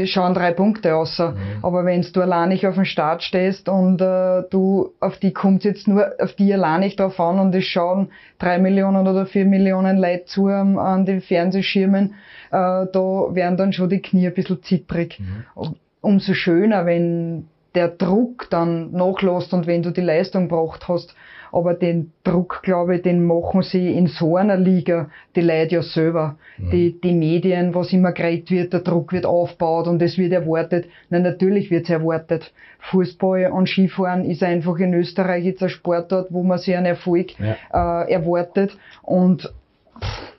[0.07, 1.19] schauen drei Punkte aus.
[1.19, 1.37] Mhm.
[1.63, 5.65] Aber wenn du allein nicht auf dem Start stehst und äh, du auf die kommt
[5.65, 9.45] jetzt nur auf die allein nicht drauf an und es schauen drei Millionen oder vier
[9.45, 12.15] Millionen Leute zu um, an den Fernsehschirmen,
[12.51, 15.21] äh, da werden dann schon die Knie ein bisschen zittrig.
[15.21, 15.75] Mhm.
[16.01, 21.15] Umso schöner, wenn der Druck dann nachlässt und wenn du die Leistung gebracht hast,
[21.57, 25.83] aber den Druck, glaube ich, den machen sie in so einer Liga die Leute ja
[25.83, 26.37] selber.
[26.59, 26.71] Mhm.
[26.71, 30.85] Die, die Medien, was immer geredet wird, der Druck wird aufgebaut und es wird erwartet.
[31.09, 32.53] Na, natürlich wird es erwartet.
[32.91, 37.29] Fußball und Skifahren ist einfach in Österreich jetzt ein Sportort, wo man sich einen Erfolg
[37.41, 38.03] ja.
[38.03, 39.51] äh, erwartet und
[39.99, 40.33] pff,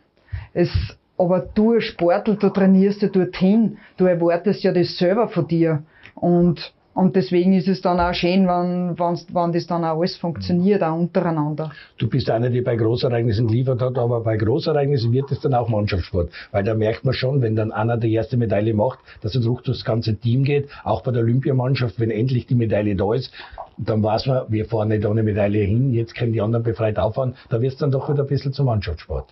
[0.54, 0.70] es
[1.18, 5.82] aber du als Sportler, du trainierst ja dorthin, du erwartest ja das selber von dir.
[6.14, 10.18] Und und deswegen ist es dann auch schön, wenn, wenn, wenn das dann auch alles
[10.18, 11.72] funktioniert, auch untereinander.
[12.00, 15.70] Du bist einer, der bei Großereignissen geliefert hat, aber bei Großereignissen wird es dann auch
[15.70, 16.32] Mannschaftssport.
[16.52, 19.62] Weil da merkt man schon, wenn dann einer die erste Medaille macht, dass es durch
[19.62, 20.70] das ganze Team geht.
[20.84, 23.32] Auch bei der Olympiamannschaft, wenn endlich die Medaille da ist,
[23.78, 27.36] dann weiß man, wir fahren nicht ohne Medaille hin, jetzt können die anderen befreit auffahren.
[27.50, 29.28] Da wird es dann doch wieder ein bisschen zum Mannschaftssport.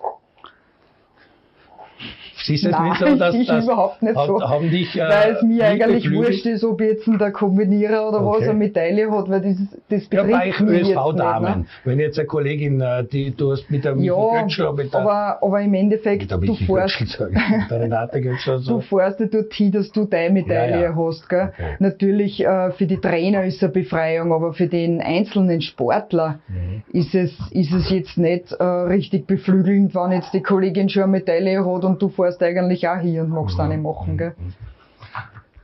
[2.45, 4.41] Siehst du es nicht so, dass ich das überhaupt nicht so.
[4.41, 8.37] Haben dich, äh, weil es mir eigentlich wurscht ist, ob jetzt der Kombinierer oder okay.
[8.37, 9.57] was eine Medaille hat, weil das,
[9.89, 11.59] das betrifft ja, bei mich jetzt Damen.
[11.61, 11.65] Ne?
[11.83, 15.39] Wenn jetzt eine Kollegin, äh, die du hast mit der ja, Götzschler, mit der, aber,
[15.41, 17.19] aber im Endeffekt, du fährst,
[18.67, 20.95] du fährst ja dorthin, dass du deine Medaille ja, ja.
[20.95, 21.27] hast.
[21.29, 21.51] Gell?
[21.53, 21.75] Okay.
[21.79, 26.83] Natürlich äh, für die Trainer ist es eine Befreiung, aber für den einzelnen Sportler mhm.
[26.91, 31.13] ist, es, ist es jetzt nicht äh, richtig beflügelnd, wenn jetzt die Kollegin schon eine
[31.13, 34.33] Medaille hat und du fährst wärst eigentlich auch hier und magst auch nicht machen, gell?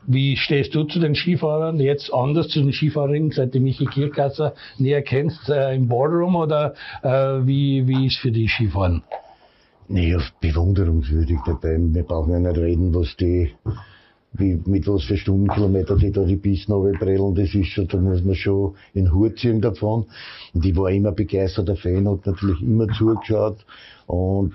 [0.07, 4.55] Wie stehst du zu den Skifahrern jetzt anders zu den Skifahrerinnen, seit du Michi Kirchgasser
[4.79, 7.10] näher kennst äh, im Boardroom oder äh,
[7.45, 9.03] wie, wie ist für die Skifahren?
[9.88, 11.77] Nee, bewunderungswürdig dabei.
[11.79, 13.51] Wir brauchen ja nicht reden, was die,
[14.34, 18.23] wie, mit was für Stundenkilometer die da die Pisten runterbrellen, das ist schon, da muss
[18.23, 20.07] man schon in Hut ziehen davon.
[20.53, 23.63] Und ich war immer begeisterter Fan, hat natürlich immer zugeschaut
[24.07, 24.53] und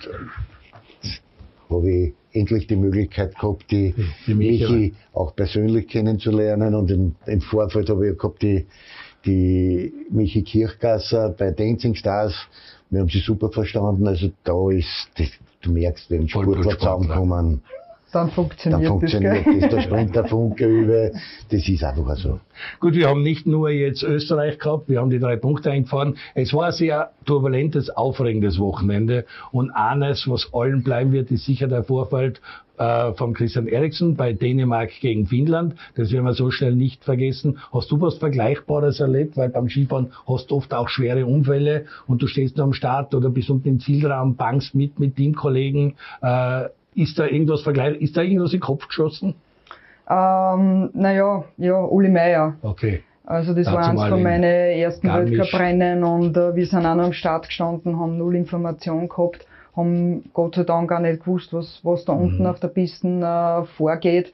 [1.71, 3.95] habe ich endlich die Möglichkeit gehabt, die,
[4.27, 6.75] die Michi auch persönlich kennenzulernen.
[6.75, 8.67] Und im, im Vorfeld habe ich gehabt, die,
[9.25, 12.35] die Michi Kirchgasser bei Dancing Stars.
[12.91, 14.07] Wir haben sie super verstanden.
[14.07, 15.09] Also da ist,
[15.63, 17.63] du merkst, wenn Sportler zusammenkommen.
[18.17, 19.61] Dann funktioniert, dann funktioniert das.
[19.61, 19.71] das.
[19.71, 21.11] Da springt der Funke über.
[21.51, 22.41] Das ist einfach so.
[22.81, 26.17] Gut, wir haben nicht nur jetzt Österreich gehabt, wir haben die drei Punkte eingefahren.
[26.35, 29.27] Es war ein sehr turbulentes, aufregendes Wochenende.
[29.53, 32.35] Und eines, was allen bleiben wird, ist sicher der Vorfall
[32.79, 35.75] äh, von Christian Eriksen bei Dänemark gegen Finnland.
[35.95, 37.59] Das werden wir so schnell nicht vergessen.
[37.73, 39.37] Hast du was Vergleichbares erlebt?
[39.37, 43.15] Weil beim Skifahren hast du oft auch schwere Unfälle und du stehst nur am Start
[43.15, 45.95] oder bist unten im Zielraum, bangst mit mit Teamkollegen.
[46.23, 48.01] Äh, ist da irgendwas vergleichbar?
[48.01, 49.35] Ist da irgendwas in den Kopf geschossen?
[50.09, 52.57] Ähm, naja, ja, Uli Meier.
[52.63, 53.03] Okay.
[53.25, 55.09] Also das Dazu war eins von in meinen ersten.
[55.09, 60.31] Weltcuprennen und äh, wir sind auch noch am Start gestanden, haben null Information gehabt, haben
[60.33, 62.47] Gott sei Dank auch nicht gewusst, was, was da unten Mhm.
[62.47, 64.33] auf der Piste äh, vorgeht.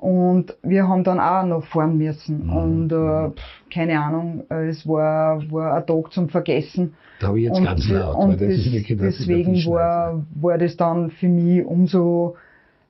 [0.00, 2.46] Und wir haben dann auch noch fahren müssen.
[2.46, 2.56] Mhm.
[2.56, 6.94] Und äh, pff, keine Ahnung, es war, war ein Tag zum Vergessen.
[7.20, 10.24] Da habe ich jetzt und ganz laut, weil und das des- ist ist deswegen war,
[10.40, 12.36] war das dann für mich umso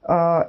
[0.06, 0.44] äh,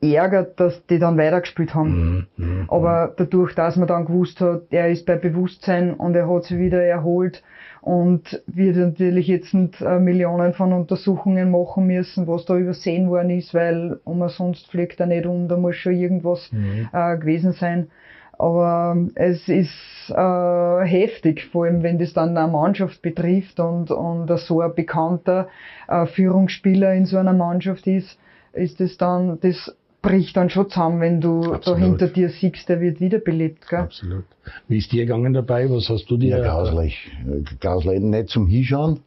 [0.00, 2.26] ärgert, dass die dann weitergespielt haben.
[2.36, 2.64] Mhm, mhm.
[2.68, 6.58] Aber dadurch, dass man dann gewusst hat, er ist bei Bewusstsein und er hat sich
[6.58, 7.42] wieder erholt
[7.82, 13.30] und wird natürlich jetzt nicht, äh, Millionen von Untersuchungen machen müssen, was da übersehen worden
[13.30, 16.88] ist, weil umsonst fliegt er nicht um, da muss schon irgendwas Mhm.
[16.92, 17.88] äh, gewesen sein.
[18.38, 19.74] Aber ähm, es ist
[20.10, 25.48] äh, heftig, vor allem wenn das dann eine Mannschaft betrifft und, und so ein bekannter
[25.88, 28.16] äh, Führungsspieler in so einer Mannschaft ist,
[28.52, 31.80] ist das dann, das bricht dann schon zusammen, wenn du Absolut.
[31.80, 33.68] da hinter dir siehst, der wird wiederbelebt.
[33.68, 33.78] Gell?
[33.78, 34.24] Absolut.
[34.68, 35.70] Wie ist dir gegangen dabei?
[35.70, 36.38] Was hast du dir?
[36.38, 37.10] Ja, grauslich.
[37.60, 38.00] Grauslich.
[38.00, 39.00] Nicht zum Hinschauen.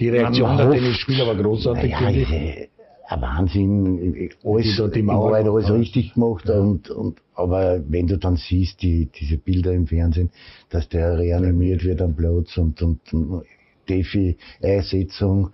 [0.00, 2.32] Die Reaktion der Tennisspieler war großartig, Naja, ich.
[2.32, 2.68] äh,
[3.08, 4.12] ein Wahnsinn.
[4.14, 6.48] Die Alles, die in Mauer Wahrheit alles richtig gemacht.
[6.48, 10.30] Und, und, aber wenn du dann siehst, die, diese Bilder im Fernsehen,
[10.70, 13.44] dass der reanimiert wird am Platz und, und, und
[13.88, 15.50] Defi, Einsetzung,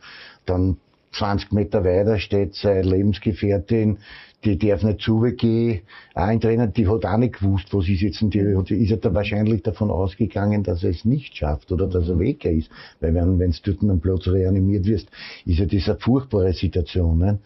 [0.46, 0.76] dann
[1.12, 3.98] 20 Meter weiter steht seine Lebensgefährtin,
[4.44, 5.80] die darf nicht zugehen.
[6.14, 8.96] Auch ein Trainer, die hat auch nicht gewusst, was ist jetzt, und die ist ja
[8.96, 12.70] da wahrscheinlich davon ausgegangen, dass er es nicht schafft oder dass er weg ist.
[13.00, 15.08] Weil wenn, wenn du dort am Platz reanimiert wirst,
[15.44, 17.18] ist ja das eine furchtbare Situation.
[17.18, 17.38] Ne?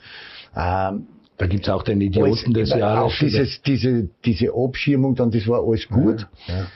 [0.55, 1.07] Ähm,
[1.39, 3.15] Da gibt's auch den Idioten des Jahres.
[3.15, 6.29] Auch dieses, diese, diese Abschirmung, dann, das war alles gut.
[6.47, 6.67] Ja.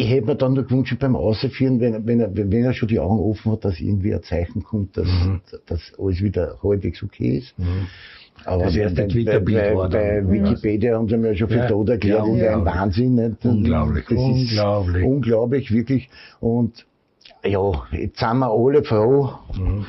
[0.00, 3.00] Ich hätte mir dann nur gewünscht beim Ausführen, wenn, wenn, er, wenn er schon die
[3.00, 5.40] Augen offen hat, dass irgendwie ein Zeichen kommt, dass, Mhm.
[5.66, 7.58] dass alles wieder halbwegs okay ist.
[7.58, 7.86] Mhm.
[8.44, 11.66] Aber Das erste bei, bei, bei dann- Wikipedia haben sie mir ja schon viel Ja.
[11.66, 12.64] tot erklärt, Ja, ist ein.
[12.64, 13.14] Wahnsinn.
[13.16, 13.44] Nicht?
[13.44, 14.20] Unglaublich, Das ist
[14.52, 15.04] unglaublich.
[15.04, 16.08] unglaublich, wirklich.
[16.38, 16.86] Und
[17.44, 19.84] ja, jetzt sind wir alle froh, Mhm.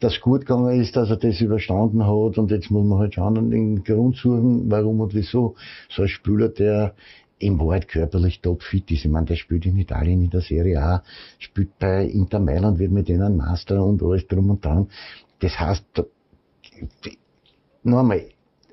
[0.00, 2.38] dass gut gegangen ist, dass er das überstanden hat.
[2.38, 5.54] Und jetzt muss man halt schauen und den Grund suchen, warum und wieso.
[5.88, 6.94] So ein Spieler, der
[7.44, 9.04] im Wahrheit körperlich topfit ist.
[9.04, 11.02] Ich meine, der spielt in Italien in der Serie A,
[11.38, 14.88] spielt bei Inter Mailand, wird mit denen Master und alles drum und dran.
[15.40, 15.84] Das heißt,
[17.82, 18.22] noch einmal,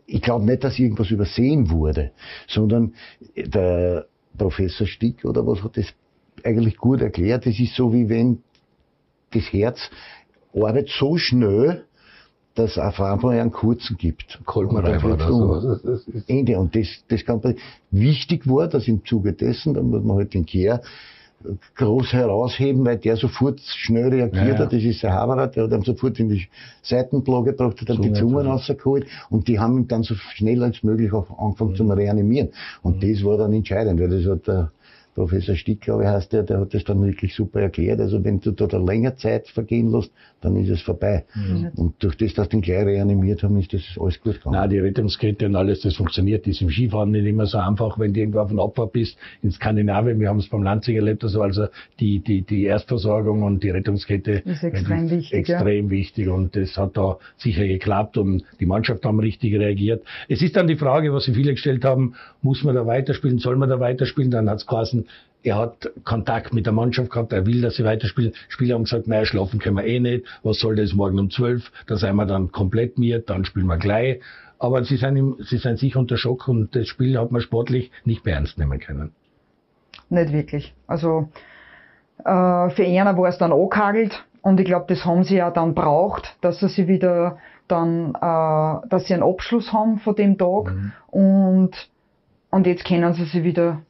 [0.05, 2.11] ich glaube nicht, dass irgendwas übersehen wurde,
[2.47, 2.93] sondern
[3.35, 4.05] der
[4.37, 5.87] Professor Stick oder was hat das
[6.43, 7.45] eigentlich gut erklärt.
[7.45, 8.39] Das ist so wie wenn
[9.33, 9.89] das Herz
[10.53, 11.85] arbeitet so schnell,
[12.55, 14.39] dass es auf einmal einen kurzen gibt.
[14.45, 15.61] Kolbenreif Und oder der wird um.
[15.61, 15.75] so.
[15.83, 16.59] Das Ende.
[16.59, 17.41] Und das, das kann
[17.91, 20.81] wichtig war, dass im Zuge dessen, da muss man halt den Kehr
[21.75, 24.59] groß herausheben, weil der sofort schnell reagiert Ja, ja.
[24.59, 24.73] hat.
[24.73, 26.47] Das ist der Haberer, der hat ihm sofort in die
[26.83, 30.63] Seitenblau gebracht, hat ihm die Zunge Zungen rausgeholt und die haben ihn dann so schnell
[30.63, 32.49] als möglich auch angefangen zu reanimieren.
[32.83, 34.71] Und das war dann entscheidend, weil das hat der
[35.15, 37.99] Professor Stick, glaube ich, heißt der, der hat das dann wirklich super erklärt.
[37.99, 41.25] Also wenn du da eine längere Zeit vergehen lässt, dann ist es vorbei.
[41.75, 44.55] Und durch das, dass die ihn gleich reanimiert haben, ist das alles gut gegangen.
[44.55, 46.47] Nein, die Rettungskette und alles, das funktioniert.
[46.47, 49.17] Das ist im Skifahren nicht immer so einfach, wenn du irgendwo auf einer Abfahrt bist.
[49.43, 51.67] In Skandinavien, wir haben es beim Lanzing erlebt, also, also
[51.99, 55.57] die, die, die Erstversorgung und die Rettungskette Ist extrem wichtig, ja.
[55.57, 60.03] Extrem wichtig und das hat da sicher geklappt und die Mannschaft haben richtig reagiert.
[60.27, 63.55] Es ist dann die Frage, was sich viele gestellt haben, muss man da weiterspielen, soll
[63.57, 64.31] man da weiterspielen?
[64.31, 64.65] Dann hat es
[65.43, 68.33] er hat Kontakt mit der Mannschaft gehabt, er will, dass sie weiterspielen.
[68.47, 71.71] Spieler haben gesagt, naja, schlafen können wir eh nicht, was soll das morgen um zwölf?
[71.87, 74.21] Da sind wir dann komplett miert, dann spielen wir gleich.
[74.59, 77.91] Aber sie sind, im, sie sind sicher unter Schock und das Spiel hat man sportlich
[78.05, 79.11] nicht mehr ernst nehmen können.
[80.09, 80.75] Nicht wirklich.
[80.85, 81.29] Also
[82.19, 85.73] äh, für einer war es dann angehagelt und ich glaube, das haben sie ja dann
[85.73, 87.37] braucht, dass sie sich wieder
[87.67, 90.73] dann, äh, dass sie einen Abschluss haben von dem Tag
[91.09, 91.71] und,
[92.51, 93.81] und jetzt können sie sich wieder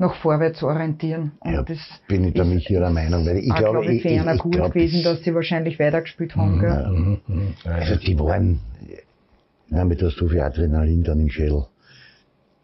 [0.00, 1.32] nach vorwärts orientieren.
[1.40, 4.10] Und Ja, das bin ich da nicht ihrer Meinung, weil ich glaube, glaub ich, ich-
[4.10, 6.58] ich gut glaub, gewesen, das- dass sie wahrscheinlich weitergespielt haben.
[6.58, 6.90] Gell?
[6.90, 7.54] Mhm, mhm.
[7.64, 8.60] Also die waren,
[9.68, 11.66] ja, mit so viel Adrenalin dann im Schädel.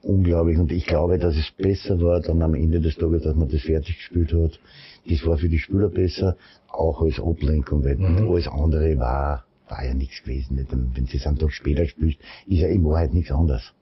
[0.03, 0.59] Unglaublich.
[0.59, 3.61] Und ich glaube, dass es besser war dann am Ende des Tages, dass man das
[3.63, 4.59] fertig gespielt hat.
[5.09, 6.37] Das war für die Spieler besser,
[6.69, 8.29] auch als Ablenkung, weil Mhm.
[8.29, 10.55] alles andere war war ja nichts gewesen.
[10.57, 10.73] Nicht?
[10.73, 13.73] Und wenn du es einen Tag später spielst, ist ja in Wahrheit nichts anderes.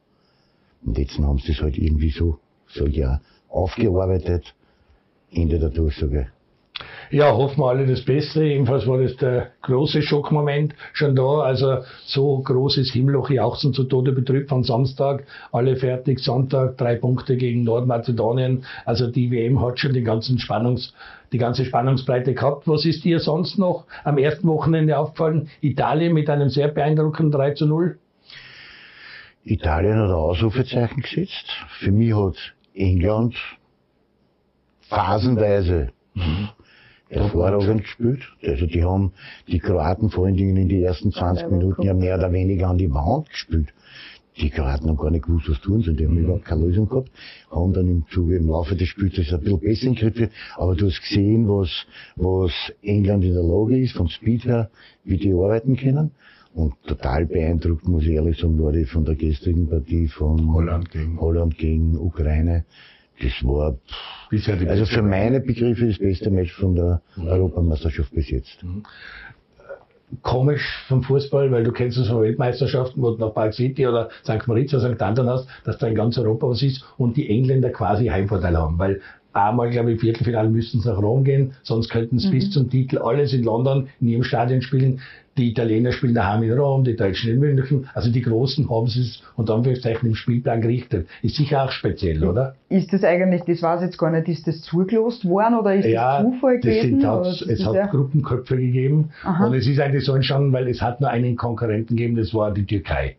[0.83, 2.39] Und jetzt haben sie es halt irgendwie so,
[2.69, 3.21] so ja,
[3.55, 4.55] aufgearbeitet.
[5.31, 6.29] Ende der Durchsage.
[7.11, 8.43] Ja, hoffen wir alle das Beste.
[8.45, 11.41] Jedenfalls war das der große Schockmoment schon da.
[11.41, 15.25] Also so großes Himmelloch jauchzen zu Tode betrübt von Samstag.
[15.53, 16.19] Alle fertig.
[16.19, 18.65] Sonntag drei Punkte gegen Nordmazedonien.
[18.85, 20.95] Also die WM hat schon den ganzen Spannungs,
[21.33, 22.67] die ganze Spannungsbreite gehabt.
[22.67, 25.49] Was ist dir sonst noch am ersten Wochenende aufgefallen?
[25.61, 27.99] Italien mit einem sehr beeindruckenden 3 zu 0?
[29.45, 31.53] Italien hat ein Ausrufezeichen gesetzt.
[31.79, 33.35] Für mich hat England
[34.89, 36.49] phasenweise mhm.
[37.09, 38.23] hervorragend gespielt.
[38.43, 39.13] Also die haben
[39.49, 42.79] die Kroaten vor allen Dingen in die ersten 20 Minuten ja mehr oder weniger an
[42.79, 43.73] die Wand gespielt.
[44.37, 45.97] Die Kroaten haben gar nicht gewusst, was tun sollen.
[45.97, 46.25] Die haben mhm.
[46.25, 47.11] überhaupt keine Lösung gehabt.
[47.53, 50.31] Haben dann im Zuge, im Laufe des Spiels ein bisschen besser in Griff.
[50.57, 54.71] Aber du hast gesehen, was, was England in der Lage ist, vom Speed her,
[55.05, 56.11] wie die arbeiten können.
[56.55, 60.89] Und total beeindruckt, muss ich ehrlich sagen, war ich von der gestrigen Partie von Holland
[60.91, 62.65] gegen, Holland gegen Ukraine.
[63.21, 63.77] Das war,
[64.31, 67.27] die also für meine Begriffe das beste Match von der mhm.
[67.27, 68.63] Europameisterschaft bis jetzt.
[68.63, 68.85] Mhm.
[70.23, 74.11] Komisch vom Fußball, weil du kennst es von Weltmeisterschaften, wo du nach Park City oder
[74.23, 74.47] St.
[74.47, 75.03] Moritz oder St.
[75.03, 78.79] Anton hast, dass da in ganz Europa was ist und die Engländer quasi Heimvorteil haben,
[78.79, 79.01] weil
[79.35, 82.33] einmal, glaube ich, im Viertelfinale müssten sie nach Rom gehen, sonst könnten sie mhm.
[82.33, 85.01] bis zum Titel alles in London in ihrem Stadion spielen.
[85.37, 87.89] Die Italiener spielen daheim in Rom, die Deutschen in München.
[87.93, 91.09] Also die Großen haben sie es unter Anführungszeichen im Spielplan gerichtet.
[91.23, 92.55] Ist sicher auch speziell, oder?
[92.69, 95.87] Ist das eigentlich, das weiß ich jetzt gar nicht, ist das zugelost worden oder ist
[95.87, 97.01] ja, das Zufall gewesen?
[97.01, 97.87] Das hat, es hat ja?
[97.87, 99.47] Gruppenköpfe gegeben Aha.
[99.47, 102.55] und es ist eigentlich so entstanden, weil es hat nur einen Konkurrenten gegeben, das war
[102.55, 103.17] die Türkei.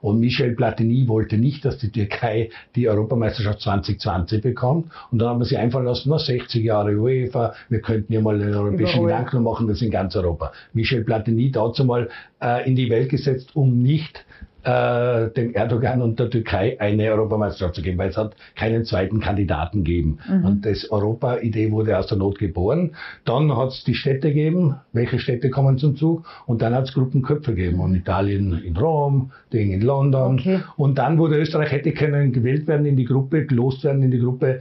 [0.00, 4.90] Und Michel Platini wollte nicht, dass die Türkei die Europameisterschaft 2020 bekommt.
[5.10, 8.40] Und dann haben wir sie einfallen lassen, na 60 Jahre UEFA, wir könnten ja mal
[8.40, 10.52] einen europäischen Gedanken machen, das in ganz Europa.
[10.72, 12.08] Michel Platini dazu mal
[12.40, 14.24] äh, in die Welt gesetzt, um nicht
[14.62, 19.20] äh, dem Erdogan und der Türkei eine Europameisterschaft zu geben, weil es hat keinen zweiten
[19.20, 20.18] Kandidaten gegeben.
[20.28, 20.44] Mhm.
[20.44, 22.92] Und das Europa-Idee wurde aus der Not geboren.
[23.24, 26.94] Dann hat es die Städte gegeben, welche Städte kommen zum Zug und dann hat es
[26.94, 27.80] Gruppenköpfe gegeben.
[27.80, 30.38] Und Italien in Rom, Ding in London.
[30.38, 30.60] Okay.
[30.76, 34.20] Und dann wurde Österreich hätte können gewählt werden in die Gruppe, gelost werden in die
[34.20, 34.60] Gruppe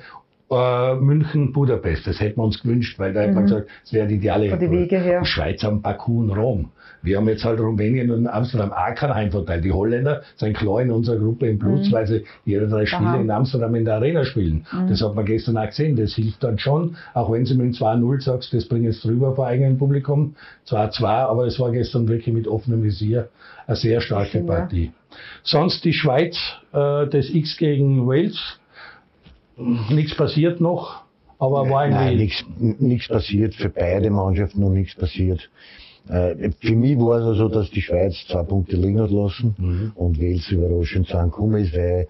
[0.50, 2.08] äh, München, Budapest.
[2.08, 3.28] Das hätten wir uns gewünscht, weil da mhm.
[3.28, 5.22] hat man gesagt, es wäre die ideale die Wege her.
[5.22, 6.70] Die Schweiz haben Baku und Rom.
[7.02, 9.62] Wir haben jetzt halt Rumänien und Amsterdam auch keinen Heimvorteil.
[9.62, 11.92] Die Holländer sind klar in unserer Gruppe im Plus, mhm.
[11.92, 13.22] weil sie ihre drei Spiele Aha.
[13.22, 14.66] in Amsterdam in der Arena spielen.
[14.72, 14.88] Mhm.
[14.88, 15.96] Das hat man gestern auch gesehen.
[15.96, 19.36] Das hilft dann schon, auch wenn sie mit dem 2-0 sagst, das bringt es drüber
[19.36, 20.36] vor eigenem Publikum.
[20.66, 23.30] Zwar 2 aber es war gestern wirklich mit offenem Visier
[23.68, 24.92] eine sehr starke Partie.
[25.44, 26.36] Sonst die Schweiz,
[26.74, 28.60] äh, das X gegen Wales.
[29.90, 31.04] Nichts passiert noch,
[31.38, 32.32] aber war irgendwie...
[32.60, 35.50] Nein, nichts passiert, für beide Mannschaften noch nichts passiert.
[36.08, 39.92] Äh, für mich war es also, dass die Schweiz zwei Punkte liegen hat lassen mhm.
[39.96, 42.08] und Wales überraschend zu angekommen ist, weil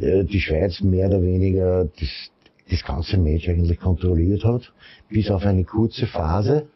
[0.00, 2.30] äh, die Schweiz mehr oder weniger das,
[2.70, 4.72] das ganze Match eigentlich kontrolliert hat,
[5.08, 6.66] bis auf eine kurze Phase.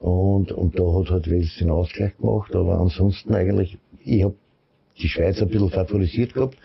[0.00, 4.34] Und, und da hat halt Wales den Ausgleich gemacht, aber ansonsten eigentlich, ich habe
[4.98, 6.56] die Schweiz ein bisschen favorisiert gehabt.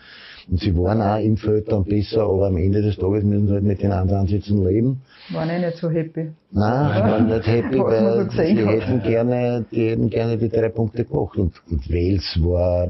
[0.50, 3.52] Und sie waren auch im Feld dann besser, aber am Ende des Tages müssen sie
[3.52, 5.00] halt mit den anderen Ansätzen leben.
[5.30, 6.32] Waren eh nicht so happy.
[6.50, 11.04] Nein, waren nicht happy, weil so die hätten gerne, die hätten gerne die drei Punkte
[11.04, 11.36] gemacht.
[11.36, 12.88] Und, und Wales war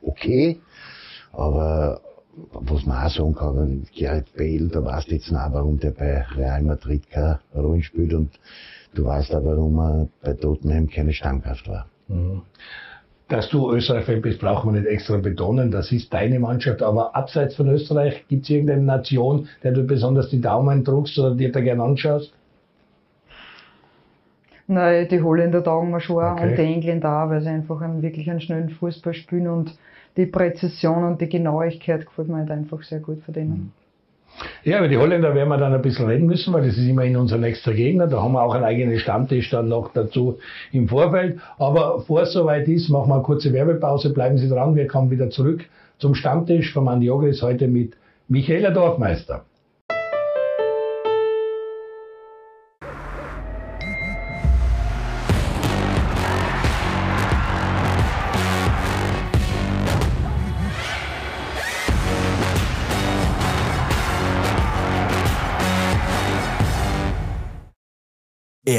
[0.00, 0.58] okay,
[1.32, 2.00] aber
[2.52, 6.24] was man auch sagen kann, Gerrit Bale, da weißt du jetzt noch, warum der bei
[6.34, 8.30] Real Madrid keine Rolle spielt und
[8.94, 11.86] du weißt auch, warum er bei Tottenham keine Stammkraft war.
[12.08, 12.40] Mhm
[13.28, 15.70] dass du Österreich-Fan bist, braucht man nicht extra betonen.
[15.70, 16.82] Das ist deine Mannschaft.
[16.82, 21.34] Aber abseits von Österreich, gibt es irgendeine Nation, der du besonders die Daumen druckst oder
[21.34, 22.32] dir da gerne anschaust?
[24.66, 26.50] Nein, die Holländer taugen mir schon okay.
[26.50, 29.76] und die Engländer auch, weil sie einfach einen, wirklich einen schnellen Fußball spielen und
[30.16, 33.50] die Präzision und die Genauigkeit gefällt mir halt einfach sehr gut von denen.
[33.50, 33.72] Mhm.
[34.64, 37.16] Ja, über die Holländer werden wir dann ein bisschen reden müssen, weil das ist immerhin
[37.16, 38.06] unser nächster Gegner.
[38.06, 40.38] Da haben wir auch einen eigenen Stammtisch dann noch dazu
[40.72, 41.38] im Vorfeld.
[41.58, 44.12] Aber bevor es soweit ist, machen wir eine kurze Werbepause.
[44.12, 44.74] Bleiben Sie dran.
[44.74, 45.64] Wir kommen wieder zurück
[45.98, 47.94] zum Stammtisch von Mandiogris heute mit
[48.28, 49.44] Michaela Dorfmeister.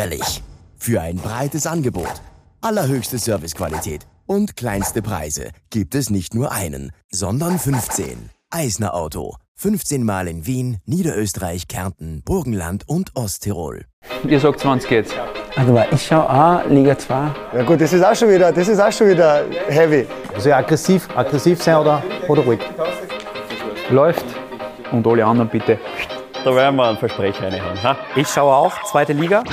[0.05, 0.43] Ehrlich.
[0.77, 2.21] Für ein breites Angebot,
[2.61, 8.29] allerhöchste Servicequalität und kleinste Preise gibt es nicht nur einen, sondern 15.
[8.51, 9.33] Eisner Auto.
[9.55, 13.85] 15 Mal in Wien, Niederösterreich, Kärnten, Burgenland und Osttirol.
[14.27, 15.09] Ihr sagt 20 geht's.
[15.55, 17.13] Also ich schaue auch Liga 2.
[17.55, 20.05] Ja gut, das ist auch schon wieder, das ist auch schon wieder heavy.
[20.35, 22.59] Also aggressiv, aggressiv sein oder, oder ruhig.
[23.89, 24.25] Läuft
[24.91, 25.79] und alle anderen bitte.
[26.45, 27.84] Da werden wir einen Versprecher reinhauen.
[27.84, 27.97] Ha?
[28.15, 29.43] Ich schaue auch zweite Liga.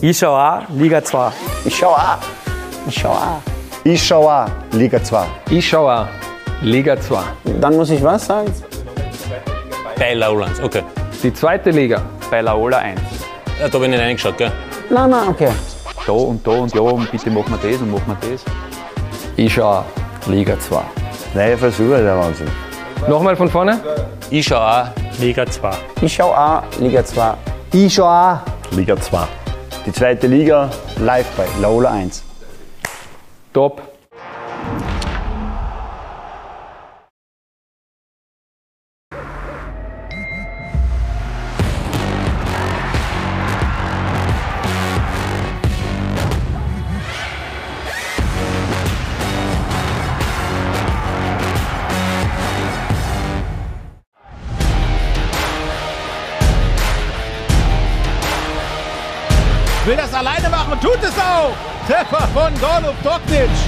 [0.00, 1.30] Ich schaue auch Liga 2.
[1.64, 2.18] Ich schau auch.
[2.88, 3.40] Ich schaue auch.
[3.84, 5.24] Ich schau auch Liga 2.
[5.50, 6.06] Ich schaue auch
[6.60, 7.22] Liga 2.
[7.60, 8.52] Dann muss ich was sagen?
[9.96, 10.82] Bei Lowlands, okay.
[11.22, 13.00] Die zweite Liga bei Laola 1.
[13.60, 14.50] Ja, da bin ich nicht reingeschaut, gell?
[14.90, 15.50] Nein, nein, okay.
[16.04, 18.44] Da und da und ja, und bitte machen wir das und machen wir das.
[19.36, 19.84] Ich schaue auch
[20.26, 20.80] Liga 2.
[21.32, 22.48] Neue Versuche, der Wahnsinn.
[23.06, 23.78] Nochmal von vorne.
[24.30, 25.70] Ich schaue auch Liga 2.
[26.02, 27.34] Ich schaue auch Liga 2.
[27.72, 28.38] Ich schau auch
[28.72, 29.26] Liga 2.
[29.86, 32.22] die zweite Liga live bei Laola 1.
[33.52, 33.93] Top.
[62.74, 63.63] on of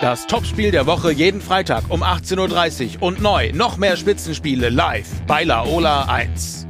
[0.00, 5.20] Das Topspiel der Woche jeden Freitag um 18.30 Uhr und neu noch mehr Spitzenspiele live
[5.26, 6.66] bei Laola 1.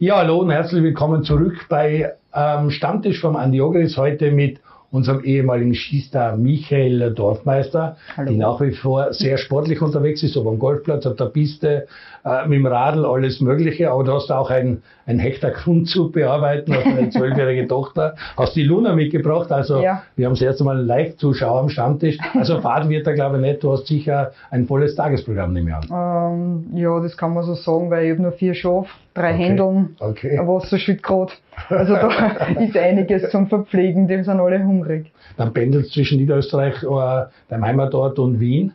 [0.00, 4.60] Ja, hallo und herzlich willkommen zurück bei ähm, Stammtisch vom Andi Ogris heute mit
[4.92, 7.96] unserem ehemaligen Skistar Michael Dorfmeister,
[8.28, 11.86] die nach wie vor sehr sportlich unterwegs ist, ob am Golfplatz, auf der Piste,
[12.24, 13.90] äh, mit dem Radl, alles Mögliche.
[13.90, 18.54] Aber du hast auch ein, ein Hektar Grund zu bearbeiten, hast eine zwölfjährige Tochter, hast
[18.54, 19.50] die Luna mitgebracht.
[19.50, 20.02] Also Ja.
[20.14, 22.18] wir haben das erste Mal einen Live-Zuschauer am Stammtisch.
[22.34, 23.62] Also Fahrt wird er glaube ich nicht.
[23.64, 26.64] Du hast sicher ein volles Tagesprogramm, nehme ich an.
[26.72, 29.44] Ähm, ja, das kann man so sagen, weil ich habe nur vier Schafe, drei Okay.
[29.44, 30.38] Händeln, Okay.
[30.38, 31.32] ein Wasserschildkrot.
[31.68, 32.08] Also da
[32.60, 35.12] ist einiges zum Verpflegen, die sind alle hungrig.
[35.36, 38.72] Dann pendelst du zwischen Niederösterreich, äh, deinem Heimatort und Wien.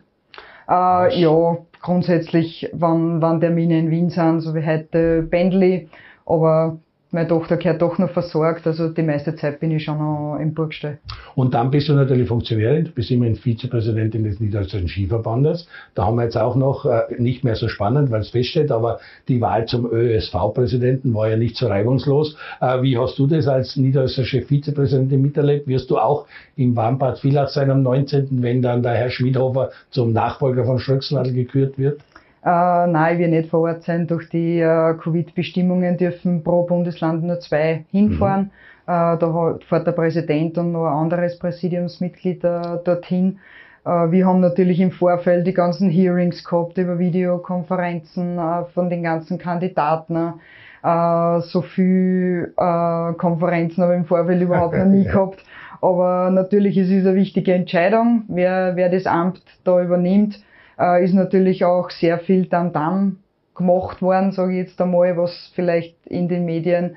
[0.68, 5.88] Äh, ja, grundsätzlich, wenn, wenn Termine in Wien sind, so wie heute, pendel ich,
[6.26, 6.78] aber
[7.10, 10.52] meine Tochter gehört doch noch versorgt, also die meiste Zeit bin ich schon noch im
[10.52, 10.98] Burgstall.
[11.34, 15.66] Und dann bist du natürlich Funktionärin, du bist immerhin Vizepräsidentin des Niederösterreichischen Skiverbandes.
[15.94, 19.00] Da haben wir jetzt auch noch, äh, nicht mehr so spannend, weil es feststeht, aber
[19.26, 22.36] die Wahl zum ÖSV-Präsidenten war ja nicht so reibungslos.
[22.60, 25.66] Äh, wie hast du das als niederösterreichische Vizepräsidentin miterlebt?
[25.66, 30.12] Wirst du auch im Warmbad Villach sein am 19., wenn dann der Herr Schmidhofer zum
[30.12, 32.02] Nachfolger von Schröcksnadel gekürt wird?
[32.44, 34.06] Äh, nein, werde nicht vor Ort sein.
[34.06, 38.50] Durch die äh, Covid-Bestimmungen dürfen pro Bundesland nur zwei hinfahren.
[38.86, 43.38] Äh, da hat- fährt der Präsident und noch ein anderes Präsidiumsmitglied äh, dorthin.
[43.84, 49.02] Äh, wir haben natürlich im Vorfeld die ganzen Hearings gehabt über Videokonferenzen äh, von den
[49.02, 50.34] ganzen Kandidaten.
[50.82, 55.44] Äh, so viel Konferenzen habe ich im Vorfeld überhaupt noch nie gehabt.
[55.80, 60.40] Aber natürlich ist es eine wichtige Entscheidung, wer, wer das Amt da übernimmt
[60.78, 63.18] äh, ist natürlich auch sehr viel Tamtam
[63.54, 66.96] gemacht worden, sage ich jetzt einmal, was vielleicht in den Medien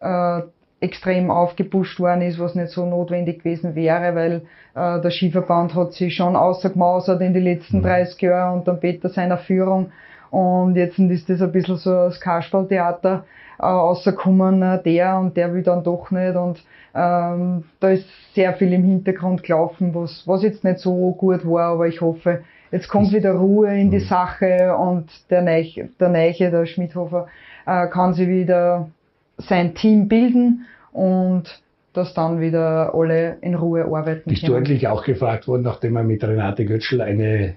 [0.00, 0.42] äh,
[0.80, 4.42] extrem aufgepusht worden ist, was nicht so notwendig gewesen wäre, weil
[4.74, 9.08] äh, der Skiverband hat sich schon außergemausert in die letzten 30 Jahren und dann Peter
[9.08, 9.92] seiner Führung.
[10.30, 13.24] Und jetzt ist das ein bisschen so das Kasperltheater
[13.58, 16.34] äh, rausgekommen, äh, der und der will dann doch nicht.
[16.34, 16.64] Und
[16.94, 21.72] ähm, da ist sehr viel im Hintergrund gelaufen, was, was jetzt nicht so gut war,
[21.72, 26.50] aber ich hoffe, jetzt kommt wieder Ruhe in die Sache und der Neiche, der, Neiche,
[26.50, 27.28] der Schmidhofer,
[27.66, 28.90] äh, kann sich wieder
[29.38, 31.62] sein Team bilden und
[31.92, 34.52] dass dann wieder alle in Ruhe arbeiten Bist können.
[34.52, 37.54] du eigentlich auch gefragt worden, nachdem er mit Renate Götschel eine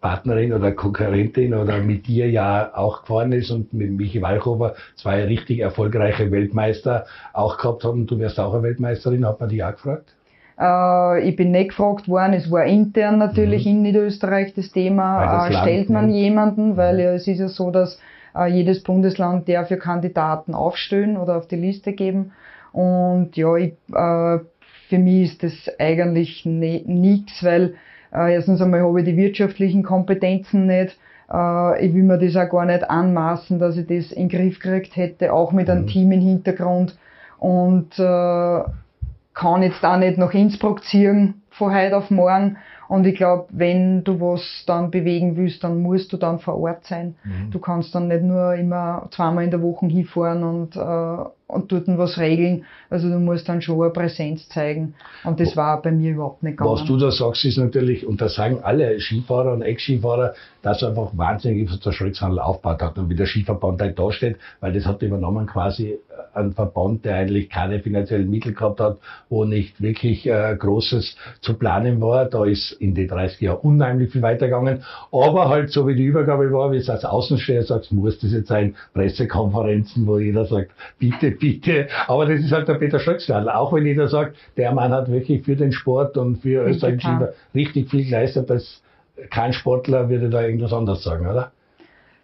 [0.00, 5.24] Partnerin oder Konkurrentin oder mit dir ja auch gefahren ist und mit Michi Walchover zwei
[5.24, 8.06] richtig erfolgreiche Weltmeister auch gehabt haben.
[8.06, 10.14] Du wärst auch eine Weltmeisterin, hat man dich auch gefragt?
[10.58, 15.50] Äh, ich bin nicht gefragt worden, es war intern natürlich in Niederösterreich das Thema, das
[15.50, 18.00] äh, stellt man jemanden, weil ja, es ist ja so, dass
[18.36, 22.32] äh, jedes Bundesland darf ja Kandidaten aufstellen oder auf die Liste geben.
[22.72, 24.38] Und ja, ich, äh,
[24.88, 27.74] für mich ist das eigentlich ne, nichts, weil
[28.12, 30.98] äh, erstens einmal habe ich die wirtschaftlichen Kompetenzen nicht.
[31.32, 34.60] Äh, ich will mir das auch gar nicht anmaßen, dass ich das in den Griff
[34.60, 36.96] gekriegt hätte, auch mit einem Team im Hintergrund.
[37.38, 38.62] Und äh,
[39.38, 42.56] kann jetzt auch nicht nach Innsbruck ziehen von heute auf morgen.
[42.88, 46.84] Und ich glaube, wenn du was dann bewegen willst, dann musst du dann vor Ort
[46.84, 47.14] sein.
[47.50, 51.88] Du kannst dann nicht nur immer zweimal in der Woche hinfahren und, äh, und dort
[51.88, 52.66] was regeln.
[52.90, 54.94] Also du musst dann schon eine Präsenz zeigen.
[55.24, 56.70] Und das war bei mir überhaupt nicht gegangen.
[56.70, 61.10] Was du da sagst, ist natürlich, und das sagen alle Skifahrer und Ex-Skifahrer, dass einfach
[61.16, 64.84] wahnsinnig was der Schritzhandel aufgebaut hat und wie der Skiverband halt da steht, weil das
[64.84, 65.98] hat übernommen quasi
[66.34, 71.54] ein Verband, der eigentlich keine finanziellen Mittel gehabt hat, wo nicht wirklich äh, Großes zu
[71.54, 72.26] planen war.
[72.26, 74.82] Da ist in den 30 Jahren unheimlich viel weitergegangen.
[75.12, 78.48] Aber halt so wie die Übergabe war, wie es als Außensteher sagst, muss das jetzt
[78.48, 81.88] sein, Pressekonferenzen, wo jeder sagt, bitte, bitte.
[82.06, 83.48] Aber das ist halt der Peter Schröcksladl.
[83.48, 87.02] Auch wenn jeder sagt, der Mann hat wirklich für den Sport und für Österreich
[87.54, 88.50] richtig viel geleistet.
[88.50, 88.82] Das
[89.30, 91.52] kein Sportler würde da irgendwas anderes sagen, oder?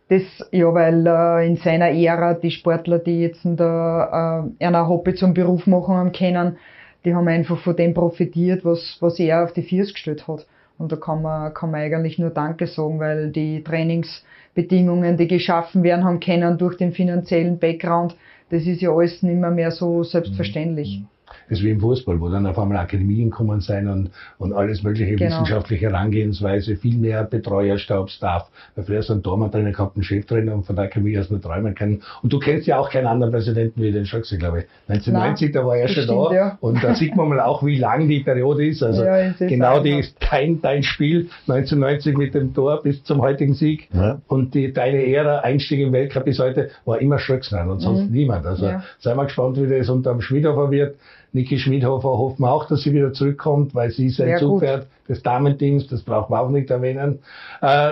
[0.08, 4.88] Das, ja, weil äh, in seiner Ära die Sportler, die jetzt in der, äh, einer
[4.88, 6.56] Hobby zum Beruf machen haben können,
[7.04, 10.46] die haben einfach von dem profitiert, was, was er auf die Füße gestellt hat.
[10.76, 15.82] Und da kann man, kann man eigentlich nur Danke sagen, weil die Trainingsbedingungen, die geschaffen
[15.82, 18.16] werden haben können durch den finanziellen Background,
[18.54, 21.02] das ist ja alles nicht mehr, mehr so selbstverständlich.
[21.48, 24.82] Das ist wie im Fußball, wo dann auf einmal Akademien kommen sein und, und alles
[24.82, 25.30] mögliche Genau.
[25.30, 28.48] wissenschaftliche Herangehensweise, viel mehr Betreuer, Stab, Staff.
[28.74, 31.34] Weil früher hast du einen Tormann-Trainer gehabt, einen Cheftrainer und von der Akademie hast du
[31.34, 32.02] nur träumen können.
[32.22, 34.64] Und du kennst ja auch keinen anderen Präsidenten wie den Schöckse, glaube ich.
[34.88, 36.34] 1990, da war er schon stimmt, da.
[36.34, 36.58] ja.
[36.60, 38.82] Und da sieht man mal auch, wie lang die Periode ist.
[38.82, 43.20] Also Ja, ist genau die ist dein, dein Spiel 1990 mit dem Tor bis zum
[43.20, 43.88] heutigen Sieg.
[43.92, 44.20] Ja.
[44.28, 48.46] Und die, deine Ära, Einstieg im Weltcup bis heute, war immer Schröcksnein und sonst niemand.
[48.46, 48.82] Also Ja.
[48.98, 50.96] seien wir gespannt, wie das unterm Schmidhofer wird.
[51.34, 54.40] Niki Schmidhofer hoffen wir auch, dass sie wieder zurückkommt, weil sie ist ein Sehr gut.
[54.40, 57.18] Zugpferd des Damenteams, das braucht man auch nicht erwähnen.
[57.60, 57.90] Äh,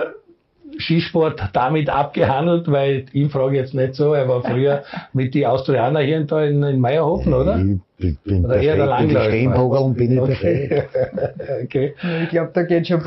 [0.79, 4.83] Skisport damit abgehandelt, weil ihn frage ich jetzt nicht so, er war früher
[5.13, 7.63] mit die Austrianer hier in, da in, in Meierhofen, oder?
[7.97, 9.81] Ich bin Oder eher der Langläufer.
[9.81, 10.89] Und bin ich perfekt.
[11.63, 11.93] Okay.
[11.97, 12.23] okay.
[12.23, 13.03] Ich glaube, da geht schon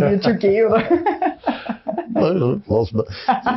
[0.00, 0.82] wird schon gehen, oder?
[2.68, 3.04] Lass mal.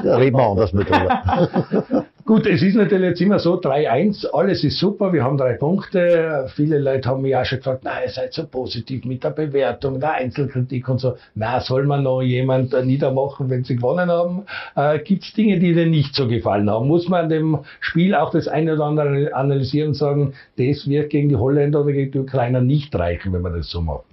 [0.03, 2.05] Da reden wir anders mit drüber.
[2.29, 6.45] Gut, es ist natürlich jetzt immer so, 3-1, alles ist super, wir haben drei Punkte.
[6.55, 9.99] Viele Leute haben mich auch schon gefragt, na, ihr seid so positiv mit der Bewertung,
[9.99, 11.15] der Einzelkritik und so.
[11.33, 14.43] Na, soll man noch jemand niedermachen, wenn sie gewonnen haben?
[14.75, 16.87] Äh, Gibt es Dinge, die dir nicht so gefallen haben?
[16.87, 21.09] Muss man an dem Spiel auch das eine oder andere analysieren und sagen, das wird
[21.09, 24.08] gegen die Holländer oder gegen die Ukrainer nicht reichen, wenn wir das so machen?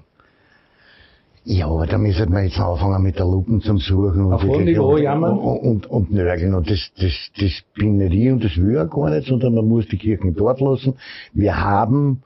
[1.49, 4.69] Ja, aber da müssen wir jetzt anfangen mit der Lupen zum Suchen und, Auf und,
[4.69, 6.55] und, und, und nörgeln.
[6.55, 9.55] Und das, das, das bin nicht ich und das will ich auch gar nicht, sondern
[9.55, 10.95] man muss die Kirchen dort lassen.
[11.35, 12.25] Wir haben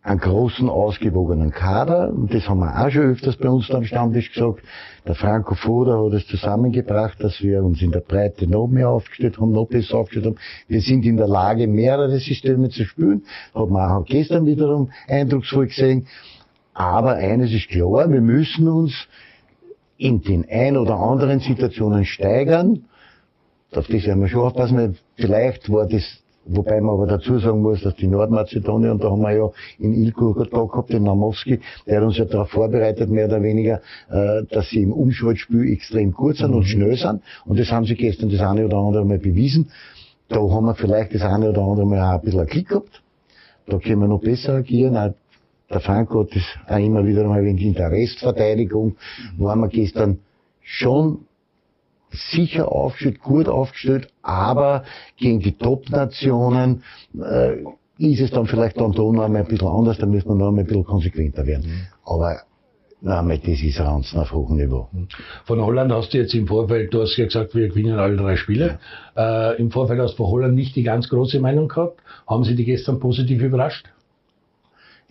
[0.00, 4.32] einen großen, ausgewogenen Kader, und das haben wir auch schon öfters bei uns am Stammtisch
[4.32, 4.62] gesagt.
[5.04, 9.40] Der Franco Foda hat es zusammengebracht, dass wir uns in der Breite noch mehr aufgestellt
[9.40, 10.38] haben, noch besser aufgestellt haben.
[10.68, 13.24] Wir sind in der Lage, mehrere Systeme zu spielen.
[13.52, 16.06] Hat man auch gestern wiederum eindrucksvoll gesehen.
[16.74, 18.92] Aber eines ist klar, wir müssen uns
[19.98, 22.84] in den ein oder anderen Situationen steigern.
[23.72, 24.96] Auf das werden wir schon aufpassen.
[25.16, 26.02] Vielleicht war das,
[26.44, 29.94] wobei man aber dazu sagen muss, dass die Nordmazedonier, und da haben wir ja in
[29.94, 34.42] Ilko da gehabt, den Namowski, der hat uns ja darauf vorbereitet, mehr oder weniger, äh,
[34.50, 37.22] dass sie im Umschaltspiel extrem gut sind und schnell sind.
[37.44, 39.70] Und das haben sie gestern das eine oder andere Mal bewiesen.
[40.28, 43.02] Da haben wir vielleicht das eine oder andere Mal auch ein bisschen einen Klick gehabt.
[43.66, 44.96] Da können wir noch besser agieren.
[44.96, 45.14] Auch
[45.72, 48.96] der Franco hat das auch immer wieder mal wegen in der Restverteidigung,
[49.38, 50.18] waren wir gestern
[50.60, 51.26] schon
[52.10, 54.84] sicher aufgestellt, gut aufgestellt, aber
[55.16, 56.82] gegen die Top-Nationen
[57.18, 57.62] äh,
[57.98, 60.48] ist es dann vielleicht dann doch noch einmal ein bisschen anders, da müssen wir noch
[60.48, 61.88] einmal ein bisschen konsequenter werden.
[62.04, 62.40] Aber
[63.00, 64.88] na, einmal, das ist Ranzen auf hohem Niveau.
[65.44, 68.36] Von Holland hast du jetzt im Vorfeld, du hast ja gesagt, wir gewinnen alle drei
[68.36, 68.78] Spiele.
[69.16, 72.00] Äh, Im Vorfeld hast du von Holland nicht die ganz große Meinung gehabt.
[72.28, 73.88] Haben sie die gestern positiv überrascht?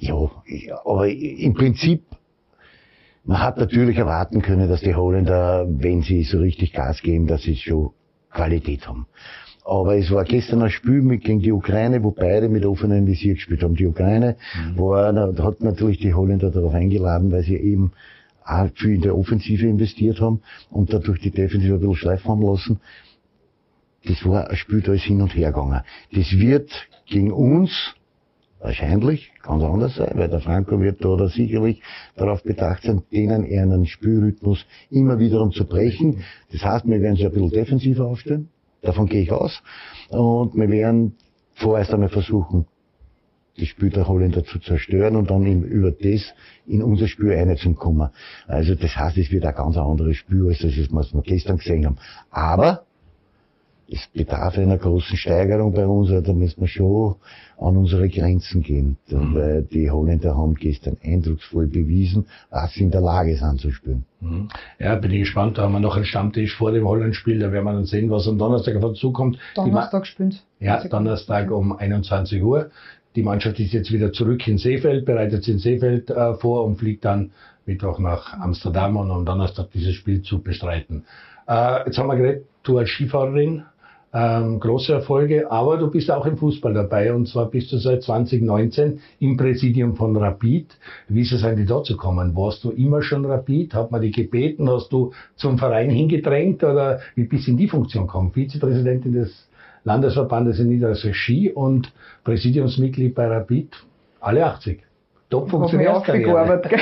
[0.02, 0.16] Ja,
[0.84, 2.02] aber im Prinzip,
[3.24, 7.44] man hat natürlich erwarten können, dass die Holländer, wenn sie so richtig Gas geben, dass
[7.44, 7.92] sie schon
[8.32, 9.06] Qualität haben.
[9.64, 13.36] Aber es war gestern ein Spiel mit, gegen die Ukraine, wo beide mit offenem Visier
[13.36, 13.76] gespielt haben.
[13.76, 14.80] Die Ukraine mhm.
[14.80, 15.14] war,
[15.46, 17.92] hat natürlich die Holländer darauf eingeladen, weil sie eben
[18.44, 20.42] auch viel in der Offensive investiert haben
[20.72, 22.80] und dadurch die Defensive ein bisschen schleifen haben lassen.
[24.06, 25.82] Das war ein Spiel, da ist hin und her gegangen.
[26.12, 26.72] Das wird
[27.06, 27.94] gegen uns
[28.62, 31.82] wahrscheinlich ganz anders sein, weil der Franco wird da sicherlich
[32.16, 36.24] darauf bedacht sein, denen einen Spielrhythmus immer wiederum zu brechen.
[36.52, 38.50] Das heißt, wir werden sie ein bisschen defensiver aufstellen.
[38.82, 39.62] Davon gehe ich aus.
[40.10, 41.16] Und wir werden
[41.56, 42.66] vorerst einmal versuchen,
[43.58, 46.34] das Spiel der Holländer zu zerstören und dann über das
[46.66, 48.10] in unser Spiel reinzukommen.
[48.48, 51.86] Also das heißt, es wird ein ganz anderes Spiel, als das, was wir gestern gesehen
[51.86, 51.98] haben.
[52.30, 52.86] Aber
[53.92, 57.16] es bedarf einer großen Steigerung bei uns, da müssen wir schon
[57.60, 58.98] an unsere Grenzen gehen.
[59.10, 59.36] Mhm.
[59.36, 64.06] Weil die Holländer haben gestern eindrucksvoll bewiesen, was sie in der Lage sind zu spielen.
[64.22, 64.48] Mhm.
[64.80, 65.58] Ja, bin ich gespannt.
[65.58, 67.40] Da haben wir noch einen Stammtisch vor dem Hollandspiel.
[67.40, 69.38] Da werden wir dann sehen, was am Donnerstag auf uns zukommt.
[69.56, 70.42] Donnerstag spielt.
[70.60, 72.72] Ja, Donnerstag um 21 Uhr.
[73.16, 76.78] Die Mannschaft ist jetzt wieder zurück in Seefeld, bereitet sich in Seefeld äh, vor und
[76.78, 77.32] fliegt dann
[77.66, 81.04] Mittwoch nach Amsterdam und am Donnerstag dieses Spiel zu bestreiten.
[81.46, 83.64] Äh, jetzt haben wir geredet, du als Skifahrerin
[84.14, 88.04] ähm, große Erfolge, aber du bist auch im Fußball dabei und zwar bist du seit
[88.04, 90.78] 2019 im Präsidium von Rapid.
[91.08, 92.36] Wie ist es eigentlich dazu gekommen?
[92.36, 93.74] Warst du immer schon Rapid?
[93.74, 94.70] Hat man dich gebeten?
[94.70, 98.32] Hast du zum Verein hingedrängt oder wie bist du in die Funktion gekommen?
[98.34, 99.48] Vizepräsidentin des
[99.84, 101.92] Landesverbandes in Niederösterreich Ski und
[102.24, 103.76] Präsidiumsmitglied bei Rapid,
[104.20, 104.80] alle 80.
[105.32, 106.74] Top funktioniert gearbeitet.
[106.74, 106.78] äh,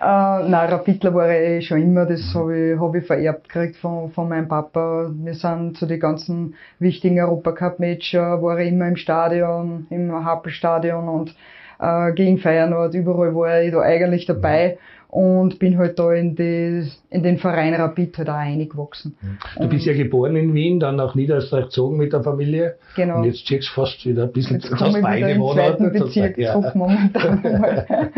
[0.00, 4.28] nein, Rapidler war ich schon immer, das habe ich, hab ich vererbt gekriegt von, von
[4.28, 5.08] meinem Papa.
[5.14, 11.36] Wir sind zu den ganzen wichtigen Europacup-Matches, war ich immer im Stadion, im Happelstadion und
[11.78, 14.78] äh, gegen Feyenoord, überall war ich da eigentlich dabei
[15.08, 19.16] und bin halt da in, die, in den Verein Rapid halt auch eingewachsen.
[19.58, 22.76] Du bist ja geboren in Wien, dann nach Niederösterreich gezogen mit der Familie.
[22.96, 23.18] Genau.
[23.18, 25.78] Und jetzt checkst du fast wieder ein bisschen jetzt aus meine Wohnort.
[25.78, 26.52] Bezirk ja.
[26.52, 28.10] zurück momentan.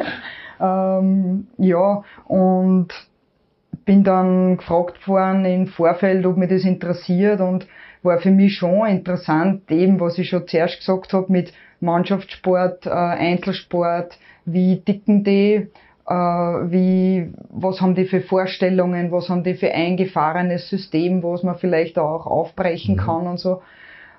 [0.61, 2.89] ähm, ja, und
[3.85, 7.67] bin dann gefragt worden im Vorfeld, ob mich das interessiert und
[8.03, 12.91] war für mich schon interessant, eben was ich schon zuerst gesagt habe mit Mannschaftssport, äh,
[12.91, 15.69] Einzelsport, wie dicken die,
[16.15, 21.99] wie, was haben die für Vorstellungen, was haben die für eingefahrenes System, was man vielleicht
[21.99, 23.01] auch aufbrechen mhm.
[23.01, 23.61] kann und so.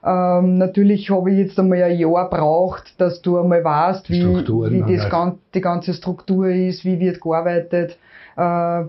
[0.05, 4.95] Ähm, natürlich habe ich jetzt einmal ein Jahr braucht, dass du einmal weißt, wie, wie
[4.95, 7.97] das gan die ganze Struktur ist, wie wird gearbeitet.
[8.37, 8.83] Äh,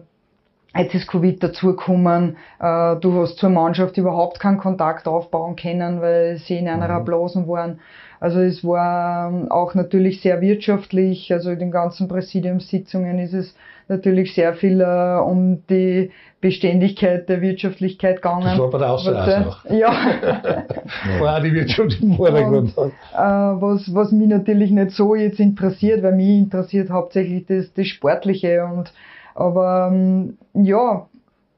[0.77, 2.37] jetzt ist Covid dazugekommen.
[2.61, 7.05] Äh, du hast zur Mannschaft überhaupt keinen Kontakt aufbauen können, weil sie in einer mhm.
[7.05, 7.81] Blasen waren.
[8.21, 11.33] Also es war ähm, auch natürlich sehr wirtschaftlich.
[11.33, 13.55] Also in den ganzen Präsidiumssitzungen ist es
[13.89, 16.11] natürlich sehr viel äh, um die
[16.41, 18.45] Beständigkeit der Wirtschaftlichkeit gegangen.
[18.45, 19.64] Das war bei der Außenreise auch.
[19.71, 19.91] Ja.
[21.21, 22.77] war auch die Wirtschaft im Vordergrund.
[22.77, 27.73] Und, äh, was, was mich natürlich nicht so jetzt interessiert, weil mich interessiert hauptsächlich das,
[27.73, 28.93] das Sportliche und
[29.41, 31.09] aber ähm, ja,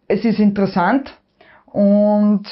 [0.07, 1.19] es ist interessant
[1.67, 2.45] und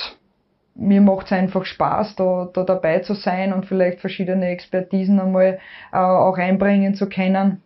[0.74, 5.58] mir macht es einfach Spaß, da, da dabei zu sein und vielleicht verschiedene Expertisen einmal
[5.92, 7.62] äh, auch einbringen zu können.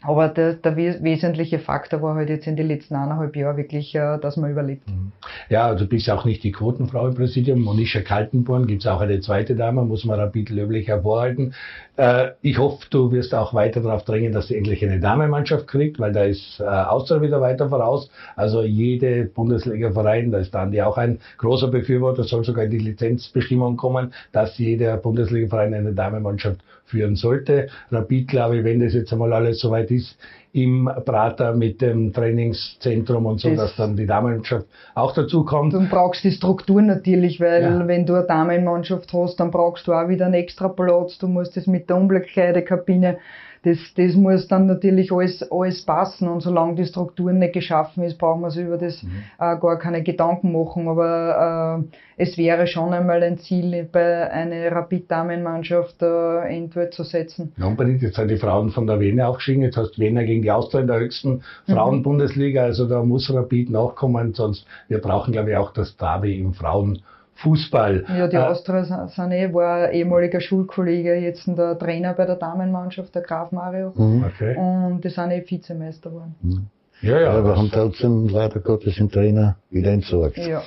[0.00, 4.18] Aber der, der wesentliche Faktor war halt jetzt in den letzten eineinhalb Jahren wirklich, äh,
[4.18, 4.88] dass man überlebt.
[4.88, 5.10] Mhm.
[5.48, 7.60] Ja, du bist auch nicht die Quotenfrau im Präsidium.
[7.62, 11.54] Monisha Kaltenborn gibt es auch eine zweite Dame, muss man rapid löblich hervorhalten.
[11.98, 15.98] Äh, ich hoffe, du wirst auch weiter darauf drängen, dass sie endlich eine Damenmannschaft kriegt,
[15.98, 18.08] weil da ist äh, Austria wieder weiter voraus.
[18.36, 22.78] Also jede Bundesliga-Verein, da ist dann die auch ein großer Befürworter, soll sogar in die
[22.78, 27.68] Lizenzbestimmung kommen, dass jeder Bundesliga-Verein eine Damenmannschaft führen sollte.
[27.90, 30.16] Rapid, glaube ich, wenn das jetzt einmal alles soweit ist,
[30.52, 35.74] im Prater mit dem Trainingszentrum und so, das dass dann die Damenmannschaft auch dazu kommt.
[35.74, 37.86] Du brauchst die Struktur natürlich, weil ja.
[37.86, 41.56] wenn du eine Damenmannschaft hast, dann brauchst du auch wieder einen extra Platz, du musst
[41.56, 43.18] das mit der Umkleidekabine
[43.62, 48.18] das, das muss dann natürlich alles, alles passen und solange die Struktur nicht geschaffen ist,
[48.18, 49.10] brauchen wir sich über das mhm.
[49.38, 50.88] äh, gar keine Gedanken machen.
[50.88, 57.52] Aber äh, es wäre schon einmal ein Ziel, bei einer Rapid-Damenmannschaft äh, Endwort zu setzen.
[57.56, 58.02] Ja, unbedingt.
[58.02, 59.62] Jetzt sind die Frauen von der Wiener aufgestiegen.
[59.62, 61.72] Jetzt hast du Wiener gegen die Austria in der höchsten mhm.
[61.72, 62.62] Frauenbundesliga.
[62.62, 67.02] Also da muss Rapid nachkommen, sonst wir brauchen, glaube ich, auch das Derby im Frauen
[67.38, 68.04] Fußball.
[68.08, 73.22] Ja, die äh, Austria Sané war ehemaliger Schulkollege, jetzt der Trainer bei der Damenmannschaft, der
[73.22, 73.92] Graf Mario.
[73.94, 74.24] Mhm.
[74.24, 74.56] Okay.
[74.56, 76.34] Und die sind eh Vizemeister geworden.
[76.42, 76.66] Mhm.
[77.00, 77.30] Ja, ja.
[77.30, 80.38] Aber haben trotzdem leider Gottes den Trainer wieder entsorgt.
[80.38, 80.62] Ja.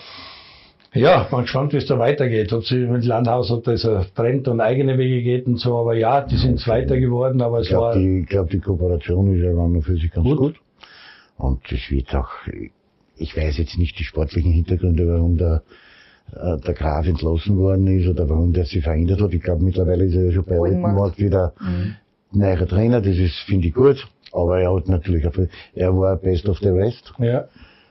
[0.93, 2.51] Ja, man gespannt, wie es da weitergeht.
[2.51, 5.77] Ob sie mit Landhaus, ob das Trend und eigene Wege geht und so.
[5.77, 7.95] Aber ja, die sind Zweiter geworden, aber es ich glaub, war.
[7.95, 10.37] Die, ich glaube, die Kooperation ist ja an für sich ganz gut.
[10.37, 10.55] gut.
[11.37, 12.29] Und es wird auch,
[13.15, 15.63] ich weiß jetzt nicht die sportlichen Hintergründe, warum der
[16.35, 19.33] äh, der Graf entlassen worden ist oder warum der sich verändert hat.
[19.33, 21.95] Ich glaube, mittlerweile ist er ja schon bei Altenmarkt wieder mhm.
[22.31, 23.01] neuer Trainer.
[23.01, 24.07] Das ist, finde ich gut.
[24.33, 25.33] Aber er hat natürlich, auch,
[25.73, 27.13] er war Best of the Rest.
[27.19, 27.45] Ja.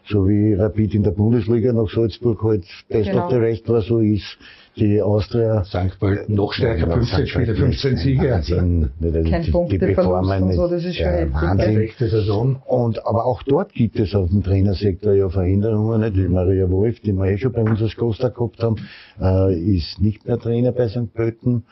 [0.08, 3.26] So wie Rapid in der Bundesliga nach Salzburg halt Best genau.
[3.26, 4.38] of the Rest war, so ist
[4.76, 5.64] die Austria.
[5.64, 5.98] St.
[5.98, 8.30] Pölten noch stärker, ja, 15 Spiele, 15 Siege.
[8.30, 8.90] Wahnsinn.
[9.00, 11.90] Kein die, Punkt, die Performance so, das ist schon ja, Wahnsinn.
[11.98, 12.62] Saison.
[12.66, 16.00] Und, aber auch dort gibt es auf dem Trainersektor ja Veränderungen.
[16.00, 16.16] Nicht?
[16.16, 18.76] Die Maria Wolf, die wir eh schon bei uns als Costa gehabt haben,
[19.20, 21.12] äh, ist nicht mehr Trainer bei St.
[21.12, 21.64] Pölten.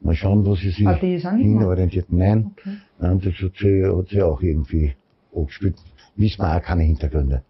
[0.00, 2.06] Mal schauen, wo sie sich ah, hinorientiert.
[2.10, 2.76] Nein, okay.
[2.98, 4.94] Nein, das hat sie, hat sie auch irgendwie
[5.34, 5.76] angespielt.
[6.16, 7.42] Wissen wir auch keine Hintergründe.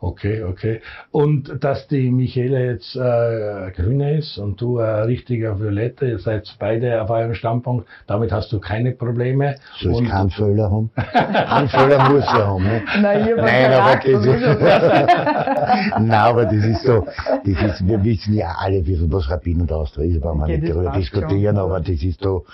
[0.00, 0.80] Okay, okay.
[1.10, 6.54] Und dass die Michele jetzt äh, grüne ist und du ein richtiger Violette, ihr seid
[6.60, 9.56] beide auf eurem Standpunkt, damit hast du keine Probleme.
[9.80, 10.90] Soll es keinen Fehler haben?
[10.94, 12.62] Ein Fehler muss er haben.
[12.62, 12.82] Ne?
[13.00, 14.60] Nein, Nein aber das ist,
[15.98, 17.04] Nein, aber das ist so,
[17.44, 20.92] das ist, wir wissen ja alle, was Rabin und Austria ist, brauchen wir nicht darüber
[20.92, 22.44] diskutieren, schon, aber das ist so,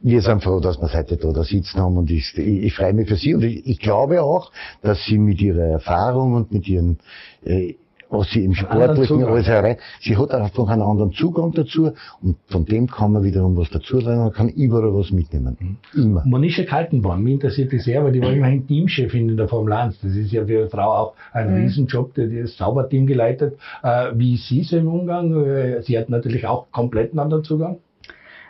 [0.00, 2.92] wir sind froh, dass wir heute da, da sitzen haben und ich, ich, ich freue
[2.92, 4.50] mich für Sie und ich, ich, glaube auch,
[4.82, 6.98] dass Sie mit Ihrer Erfahrung und mit Ihren,
[7.44, 7.74] äh,
[8.08, 12.64] was Sie im Sportlichen alles erreichen, sie hat einfach einen anderen Zugang dazu und von
[12.64, 15.56] dem kann man wiederum was dazu lernen, man kann überall was mitnehmen.
[15.58, 16.00] Mhm.
[16.00, 16.22] Immer.
[16.24, 20.00] Monisha Kaltenborn, mich interessiert das sehr, weil die war immerhin Teamchefin in der Formel 1.
[20.02, 21.62] Das ist ja für eine Frau auch ein mhm.
[21.62, 23.58] Riesenjob, die, die das Zauberteam geleitet.
[23.82, 25.44] Äh, wie ist sie so im Umgang?
[25.44, 27.78] Äh, sie hat natürlich auch komplett einen anderen Zugang.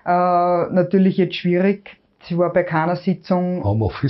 [0.07, 1.97] Äh, natürlich jetzt schwierig.
[2.23, 3.63] Sie war bei keiner Sitzung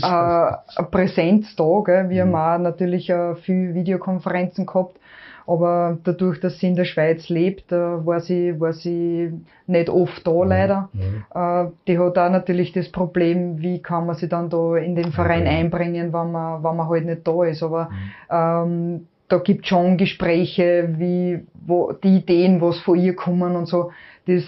[0.02, 1.82] äh, Präsenz da.
[1.84, 2.08] Gell?
[2.08, 2.36] Wir mhm.
[2.36, 4.98] haben auch natürlich äh, viel Videokonferenzen gehabt.
[5.46, 9.32] Aber dadurch, dass sie in der Schweiz lebt, äh, war, sie, war sie
[9.66, 10.48] nicht oft da mhm.
[10.48, 10.88] leider.
[10.92, 11.24] Mhm.
[11.34, 15.12] Äh, die hat auch natürlich das Problem, wie kann man sie dann da in den
[15.12, 15.48] Verein mhm.
[15.48, 17.62] einbringen, wenn man, wenn man halt nicht da ist.
[17.62, 18.96] Aber mhm.
[18.98, 23.90] ähm, da gibt schon Gespräche, wie wo die Ideen, was von ihr kommen und so.
[24.26, 24.44] Das,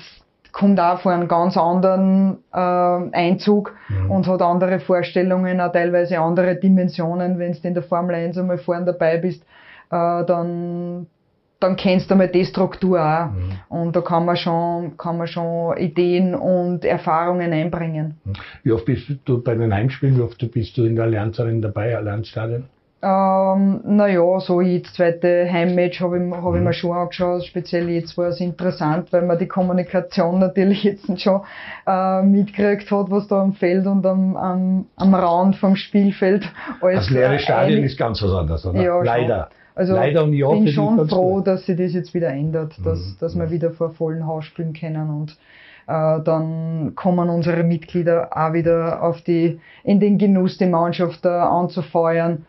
[0.52, 4.10] kommt auch von einem ganz anderen äh, Einzug mhm.
[4.10, 7.38] und hat andere Vorstellungen, auch teilweise andere Dimensionen.
[7.38, 9.42] Wenn du in der Formel 1 einmal vorne dabei bist,
[9.90, 11.06] äh, dann,
[11.60, 13.30] dann kennst du einmal die Struktur auch.
[13.30, 13.52] Mhm.
[13.68, 18.18] Und da kann man, schon, kann man schon Ideen und Erfahrungen einbringen.
[18.24, 18.32] Mhm.
[18.62, 21.96] Wie oft bist du bei den Heimspielen, wie oft bist du in der Allianzerin dabei,
[21.96, 22.64] Allianzstadion?
[23.00, 26.72] Ähm, naja, so jetzt zweite Heimmatch habe ich, hab ich mir mhm.
[26.72, 27.44] schon angeschaut.
[27.44, 31.42] Speziell jetzt war es interessant, weil man die Kommunikation natürlich jetzt schon
[31.86, 37.06] äh, mitgekriegt hat, was da am Feld und am, am, am Rand vom Spielfeld alles.
[37.06, 38.82] Das leere Stadion ist ganz was anderes, oder?
[38.82, 39.48] Ja, Leider.
[39.48, 39.58] Schon.
[39.76, 43.16] Also Leider und ja, bin schon froh, dass sich das jetzt wieder ändert, dass, mhm.
[43.20, 45.36] dass wir wieder vor vollen Haus spielen können und
[45.86, 51.28] äh, dann kommen unsere Mitglieder auch wieder auf die, in den Genuss, die Mannschaft äh,
[51.28, 52.44] anzufeuern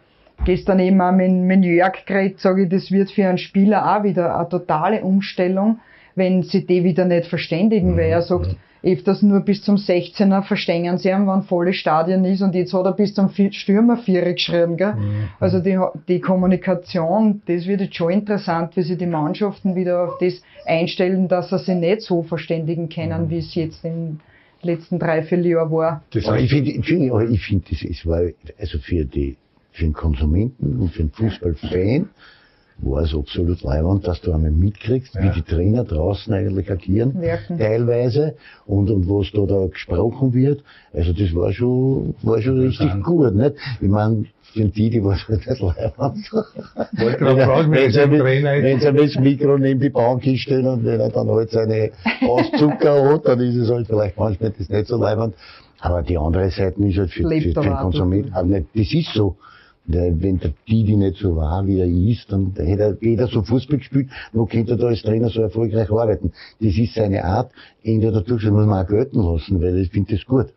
[0.45, 4.03] gestern eben auch mit, mit York geredet, sage ich, das wird für einen Spieler auch
[4.03, 5.79] wieder eine totale Umstellung,
[6.15, 7.97] wenn sie die wieder nicht verständigen, mhm.
[7.97, 12.41] weil er sagt, öfters nur bis zum 16er verstehen sie haben, wann volle Stadion ist
[12.41, 14.77] und jetzt hat er bis zum Stürmer 4 geschrieben.
[14.77, 14.93] Gell?
[14.93, 15.29] Mhm.
[15.39, 15.77] Also die,
[16.07, 21.27] die Kommunikation, das wird jetzt schon interessant, wie sich die Mannschaften wieder auf das einstellen,
[21.27, 23.29] dass sie sich nicht so verständigen können, mhm.
[23.29, 24.19] wie es jetzt im
[24.61, 26.03] letzten drei, vier Jahren war.
[26.11, 29.37] Das aber ich finde, ich finde, das ist, weil, also für die
[29.79, 32.09] für den Konsumenten und für den Fußballfan
[32.81, 35.23] war es absolut leibend, dass du einmal mitkriegst, ja.
[35.23, 37.57] wie die Trainer draußen eigentlich agieren, Wirken.
[37.57, 40.63] teilweise, und, und was da, da gesprochen wird.
[40.93, 43.55] Also das war schon, war schon richtig gut, nicht?
[43.81, 46.31] Ich meine, sind die, die was nicht leibend.
[46.31, 50.99] Wollte gerade fragen, wenn sie wenn sie das Mikro neben die Bank hinstellen und wenn
[50.99, 54.97] er dann halt seine Auszucker hat, dann ist es halt vielleicht manchmal das nicht so
[54.97, 55.35] leibend.
[55.81, 59.35] Aber die andere Seite ist halt für, für, für den Konsumenten, das ist so
[59.85, 63.79] wenn der Didi nicht so war, wie er ist, dann hätte er jeder so Fußball
[63.79, 66.31] gespielt, wo könnte er da als Trainer so erfolgreich arbeiten.
[66.59, 67.51] Das ist seine Art,
[67.83, 70.47] ändert dadurch, das muss man auch gelten lassen, weil ich finde das gut.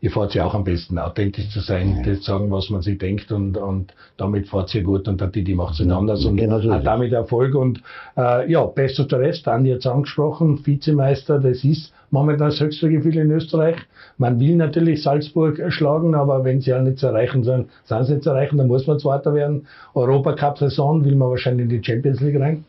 [0.00, 2.02] Ihr fahrt ja auch am besten, authentisch zu sein, ja.
[2.02, 5.28] das zu sagen, was man sich denkt und, und damit fahrt ihr gut und der
[5.28, 7.82] Didi macht es ja, anders und genau so hat damit Erfolg und
[8.16, 12.88] äh, ja, best of the rest, Andi jetzt angesprochen, Vizemeister, das ist momentan das höchste
[12.88, 13.76] Gefühl in Österreich.
[14.18, 18.12] Man will natürlich Salzburg schlagen, aber wenn sie ja nicht zu erreichen sind, sind sie
[18.14, 19.66] nicht zu erreichen, dann muss man Zweiter werden.
[19.94, 22.64] Europacup-Saison will man wahrscheinlich in die Champions League rein.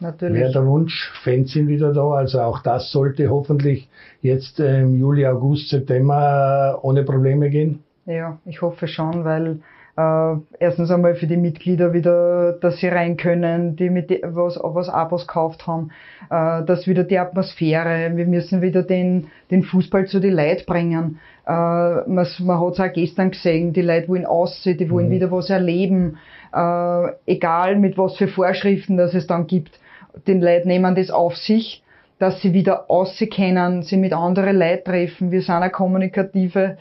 [0.00, 0.40] Natürlich.
[0.40, 3.88] Wäre der Wunsch, Fans sind wieder da, also auch das sollte hoffentlich
[4.20, 7.84] jetzt im Juli, August, September ohne Probleme gehen.
[8.04, 9.60] Ja, ich hoffe schon, weil
[9.96, 14.58] äh, erstens einmal für die Mitglieder wieder, dass sie rein können, die mit die, was,
[14.62, 15.90] was Abos gekauft haben,
[16.30, 21.18] äh, dass wieder die Atmosphäre, wir müssen wieder den, den Fußball zu den Leuten bringen.
[21.46, 25.12] Äh, man, man hat es auch gestern gesehen, die Leute wollen aussehen, die wollen mhm.
[25.12, 26.16] wieder was erleben,
[26.54, 29.78] äh, egal mit was für Vorschriften das es dann gibt.
[30.26, 31.82] die Leute nehmen das auf sich,
[32.18, 35.32] dass sie wieder auskennen, sie mit anderen Leuten treffen.
[35.32, 36.78] Wir sind ein kommunikatives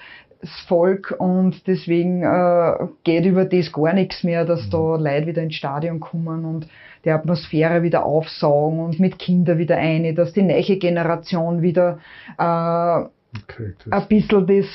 [0.68, 5.56] Volk und deswegen äh, geht über das gar nichts mehr, dass da Leute wieder ins
[5.56, 6.68] Stadion kommen und
[7.06, 12.00] die Atmosphäre wieder aufsaugen und mit Kindern wieder eine, dass die neue Generation wieder
[12.38, 14.66] äh, Okay, das- ein bisschen das,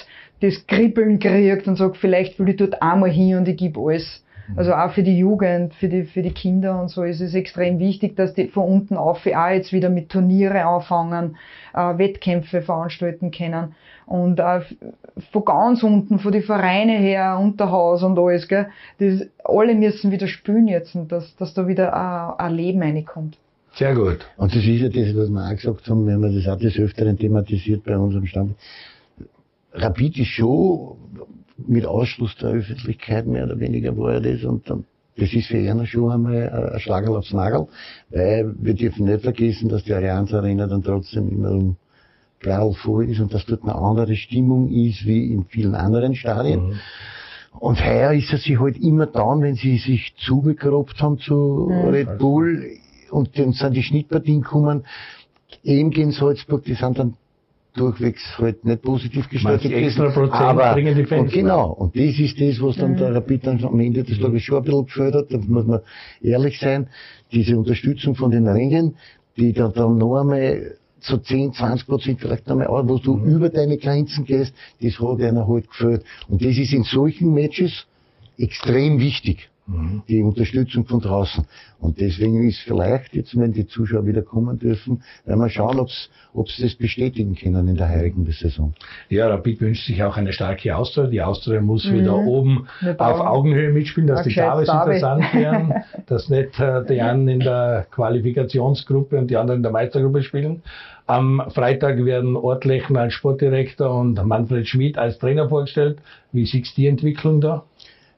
[0.40, 4.22] das Kribbeln kriegt und sagt, vielleicht will ich dort einmal hin und ich gebe alles.
[4.54, 7.80] Also auch für die Jugend, für die, für die Kinder und so ist es extrem
[7.80, 11.36] wichtig, dass die von unten auf auch jetzt wieder mit Turniere anfangen,
[11.74, 13.74] äh, Wettkämpfe veranstalten können.
[14.06, 14.62] Und auch
[15.32, 20.28] von ganz unten, von den Vereinen her, Unterhaus und alles, gell, das, alle müssen wieder
[20.28, 23.36] spielen jetzt und dass, dass da wieder ein, ein Leben reinkommt.
[23.74, 24.26] Sehr gut.
[24.36, 26.78] Und das ist ja das, was wir auch gesagt haben, wenn wir das auch des
[26.78, 28.54] Öfteren thematisiert bei unserem Stamm.
[29.72, 30.96] Rapid ist schon
[31.66, 34.84] mit Ausschluss der Öffentlichkeit mehr oder weniger war er das und dann,
[35.16, 37.66] das ist für ihn schon einmal ein Schlagerl aufs Nagel,
[38.10, 41.76] weil wir dürfen nicht vergessen, dass die Allianz Arena dann trotzdem immer um
[42.40, 46.80] Blau voll ist und dass dort eine andere Stimmung ist wie in vielen anderen Stadien.
[47.58, 51.88] Und heuer ist er sich halt immer dann, wenn sie sich zugegrobt haben zu Mhm.
[51.88, 52.66] Red Bull
[53.10, 54.84] und dann sind die Schnittpartien gekommen,
[55.64, 57.14] eben gegen Salzburg, die sind dann
[57.74, 62.18] durchwegs halt nicht positiv gestaltet extra Prozent aber, bringen die Fans und genau, und das
[62.18, 62.96] ist das, was dann Mhm.
[62.96, 65.80] der Rapid dann am Ende des Tages schon ein bisschen hat, da muss man
[66.22, 66.88] ehrlich sein,
[67.32, 68.96] diese Unterstützung von den Rängen,
[69.36, 70.76] die dann, dann noch einmal
[71.06, 75.20] so 10, 20 Prozent vielleicht nochmal an, wo du über deine Grenzen gehst, das hat
[75.20, 76.04] einer halt gefällt.
[76.28, 77.86] Und das ist in solchen Matches
[78.38, 79.48] extrem wichtig.
[80.08, 81.44] Die Unterstützung von draußen.
[81.80, 86.48] Und deswegen ist vielleicht jetzt, wenn die Zuschauer wieder kommen dürfen, werden wir schauen, ob
[86.50, 88.74] sie das bestätigen können in der heurigen Saison.
[89.08, 91.06] Ja, Rapid wünscht sich auch eine starke Austria.
[91.08, 91.94] Die Austria muss Mhm.
[91.94, 95.74] wieder oben auf Augenhöhe mitspielen, dass die Davis interessant werden,
[96.06, 100.62] dass nicht äh, die einen in der Qualifikationsgruppe und die anderen in der Meistergruppe spielen.
[101.08, 105.98] Am Freitag werden Ortlechner als Sportdirektor und Manfred Schmid als Trainer vorgestellt.
[106.32, 107.62] Wie siehst du die Entwicklung da?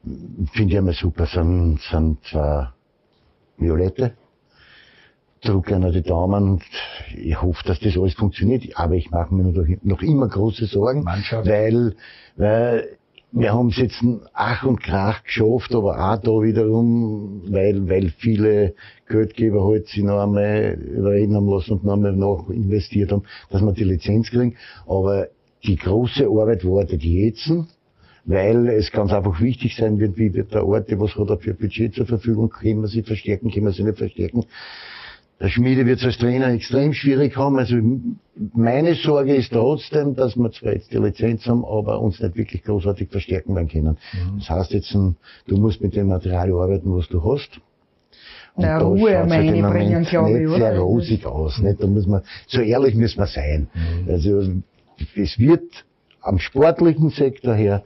[0.02, 1.26] Finde ich einmal super.
[1.26, 2.68] Sind, sind zwei
[3.56, 4.12] Violette.
[5.40, 6.64] Drücke einer die Daumen und
[7.16, 8.64] ich hoffe, dass das alles funktioniert.
[8.76, 11.48] Aber ich mache mir noch, noch immer große Sorgen, Mannschaft.
[11.48, 11.94] weil,
[12.36, 12.98] weil
[13.30, 18.74] wir haben es jetzt Ach und Krach geschafft, aber auch da wiederum, weil, weil viele
[19.08, 23.62] Geldgeber halt sich noch einmal überreden haben lassen und noch einmal noch investiert haben, dass
[23.62, 24.56] wir die Lizenz kriegen.
[24.86, 25.28] Aber
[25.64, 27.52] die große Arbeit wartet jetzt,
[28.28, 31.54] weil es ganz einfach wichtig sein wird, wie wird der Ort, was hat er für
[31.54, 34.44] Budget zur Verfügung, können wir sie verstärken, können wir sie nicht verstärken.
[35.40, 37.58] Der Schmiede wird es als Trainer extrem schwierig haben.
[37.58, 37.76] Also
[38.54, 42.64] meine Sorge ist trotzdem, dass wir zwar jetzt die Lizenz haben, aber uns nicht wirklich
[42.64, 43.98] großartig verstärken werden können.
[44.36, 47.60] Das heißt jetzt, du musst mit dem Material arbeiten, was du hast.
[48.56, 50.58] Und Na, Ruhe halt im reinbringen, Moment glaub ich, nicht oder?
[50.58, 51.58] sehr rosig aus.
[51.60, 51.82] Nicht?
[51.82, 53.68] Da muss man, so ehrlich müssen wir sein.
[54.06, 54.42] Also
[55.16, 55.86] es wird
[56.20, 57.84] am sportlichen Sektor her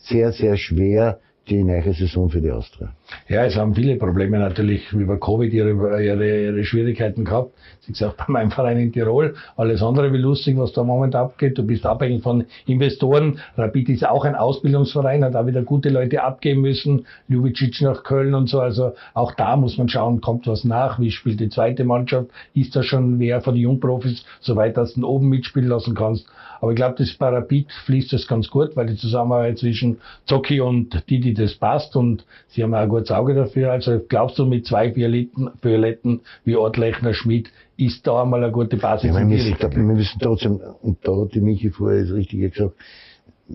[0.00, 2.94] sehr, sehr schwer die neue Saison für die Austria.
[3.28, 7.52] Ja, es haben viele Probleme natürlich über Covid ihre, ihre, ihre Schwierigkeiten gehabt.
[7.80, 11.14] Sie gesagt, bei meinem Verein in Tirol, alles andere wie lustig, was da im Moment
[11.14, 11.56] abgeht.
[11.56, 13.40] Du bist abhängig von Investoren.
[13.56, 17.06] Rapid ist auch ein Ausbildungsverein, hat auch wieder gute Leute abgeben müssen.
[17.28, 18.60] Ljubicic nach Köln und so.
[18.60, 22.76] Also auch da muss man schauen, kommt was nach, wie spielt die zweite Mannschaft, ist
[22.76, 26.26] da schon wer von den Jungprofis, soweit dass du oben mitspielen lassen kannst.
[26.60, 30.60] Aber ich glaube, das bei Rapid fließt das ganz gut, weil die Zusammenarbeit zwischen Zocki
[30.60, 33.72] und Didi, das passt und sie haben auch ein gutes Auge dafür.
[33.72, 38.76] Also glaubst du, mit zwei Violetten, Violetten wie Ortlechner Schmidt ist da einmal eine gute
[38.76, 39.70] Basis Ja, wir, müssen, Richtung?
[39.72, 42.74] wir müssen trotzdem, und da hat die Michi vorher das Richtige gesagt,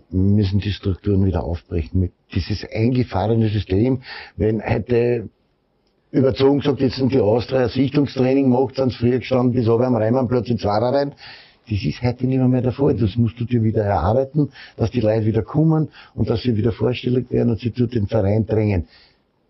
[0.10, 2.00] wir müssen die Strukturen wieder aufbrechen.
[2.00, 4.02] Mit dieses eingefahrene System,
[4.38, 5.30] wenn heute
[6.12, 10.48] überzogen gesagt, jetzt sind die Austria Sichtungstraining macht, sind früher gestanden, bis oben am Reimannplatz
[10.50, 11.14] in Zwarer rein.
[11.70, 12.94] Das ist heute nicht mehr, mehr der Fall.
[12.96, 16.72] Das musst du dir wieder erarbeiten, dass die Leute wieder kommen und dass sie wieder
[16.72, 18.88] vorstellig werden und sie zu den Verein drängen.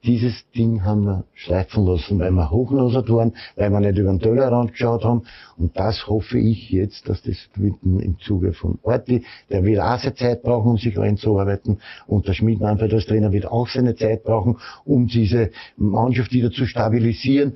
[0.04, 4.20] Dieses Ding haben wir schleifen lassen, weil wir hochnasert waren, weil wir nicht über den
[4.20, 5.24] Tellerrand geschaut haben.
[5.58, 10.00] Und das hoffe ich jetzt, dass das mitten im Zuge von Orti, der wird auch
[10.00, 11.80] seine Zeit brauchen, um sich einzuarbeiten.
[12.06, 16.52] Und der Schmidt Manfred als Trainer wird auch seine Zeit brauchen, um diese Mannschaft wieder
[16.52, 17.54] zu stabilisieren.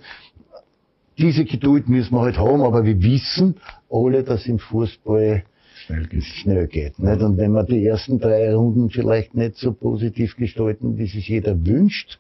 [1.18, 3.56] Diese Geduld müssen wir halt haben, aber wir wissen
[3.90, 5.44] alle, dass im Fußball
[5.86, 6.26] Schnell geht's.
[6.28, 6.98] schnell geht.
[7.00, 7.22] Nicht?
[7.22, 11.66] Und wenn wir die ersten drei Runden vielleicht nicht so positiv gestalten, wie sich jeder
[11.66, 12.20] wünscht,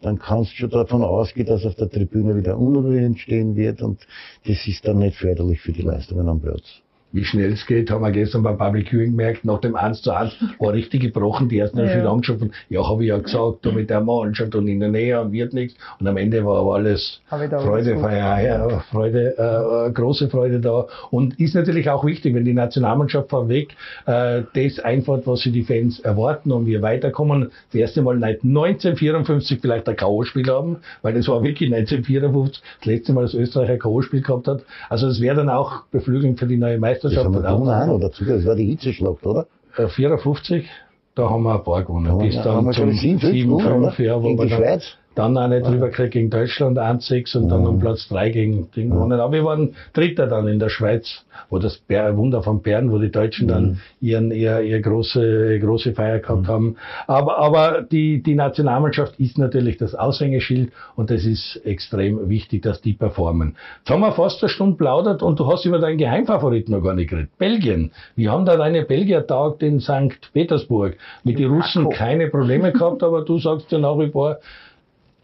[0.00, 4.06] dann kannst du schon davon ausgehen, dass auf der Tribüne wieder Unruhe entstehen wird und
[4.46, 6.82] das ist dann nicht förderlich für die Leistungen am Platz.
[7.12, 10.12] Wie schnell es geht, haben wir gestern beim Public Viewing gemerkt, nach dem 1 zu
[10.12, 11.92] 1 war richtig gebrochen, die ersten haben Ja.
[11.92, 14.90] schon wieder angeschaut, ja, habe ich ja gesagt, da mit der Mannschaft und in der
[14.90, 15.74] Nähe und wird nichts.
[15.98, 17.98] Und am Ende war aber alles Freude.
[17.98, 20.86] Feier, ja, Freude, äh, große Freude da.
[21.10, 23.74] Und ist natürlich auch wichtig, wenn die Nationalmannschaft vorweg
[24.06, 27.50] äh, das einfährt, was sie die Fans erwarten und wir weiterkommen.
[27.72, 32.86] Das erste Mal seit 1954 vielleicht ein K.O.-Spiel haben, weil das war wirklich 1954 das
[32.86, 34.62] letzte Mal, dass Österreich ein K.O.-Spiel gehabt hat.
[34.90, 37.24] Also das wäre dann auch beflügelnd für die neue Das Meisterschaft.
[37.26, 38.24] haben wir gewonnen auch noch dazu.
[38.24, 39.46] Das war die Hitzeschlacht, oder?
[39.76, 40.66] Äh, 54,
[41.14, 42.08] da haben wir ein paar gewonnen.
[42.08, 44.00] Haben wir- Bis haben dann zum glaub ich, 7-5 gewonnen, 7-5, oder?
[44.04, 44.82] ja, wo Gegen wir die Schweiz?
[45.18, 48.90] Dann auch nicht drüber gekriegt gegen Deutschland 1-6 und dann um Platz 3 gegen Ding
[48.90, 49.18] gewonnen.
[49.18, 53.10] Aber wir waren Dritter dann in der Schweiz, wo das Wunder von Bern, wo die
[53.10, 56.76] Deutschen dann ihren, ihr, ihr große, große Feier gehabt haben.
[57.08, 62.80] Aber, aber die, die Nationalmannschaft ist natürlich das Aushängeschild und das ist extrem wichtig, dass
[62.80, 63.56] die performen.
[63.80, 66.94] Jetzt haben wir fast eine Stunde plaudert und du hast über deinen Geheimfavoriten noch gar
[66.94, 67.30] nicht geredet.
[67.38, 67.90] Belgien.
[68.14, 70.32] Wie haben da deine Belgier taugt in St.
[70.32, 70.96] Petersburg?
[71.24, 74.38] Mit den Russen keine Probleme gehabt, aber du sagst ja nach wie vor,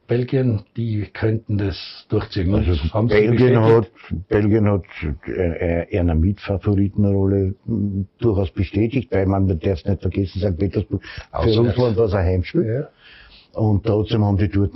[0.07, 2.53] Belgien, die könnten das durchziehen.
[2.53, 3.91] Das haben Belgien hat,
[4.29, 4.85] Belgien hat
[5.27, 10.59] äh, eine Mitfavoritenrolle mh, durchaus bestätigt, weil man darf es nicht vergessen, St.
[10.59, 11.03] Petersburg,
[11.43, 11.59] für.
[11.59, 12.67] Russland war es ein Heimspiel.
[12.67, 13.61] Ja.
[13.61, 14.73] Und trotzdem haben die dort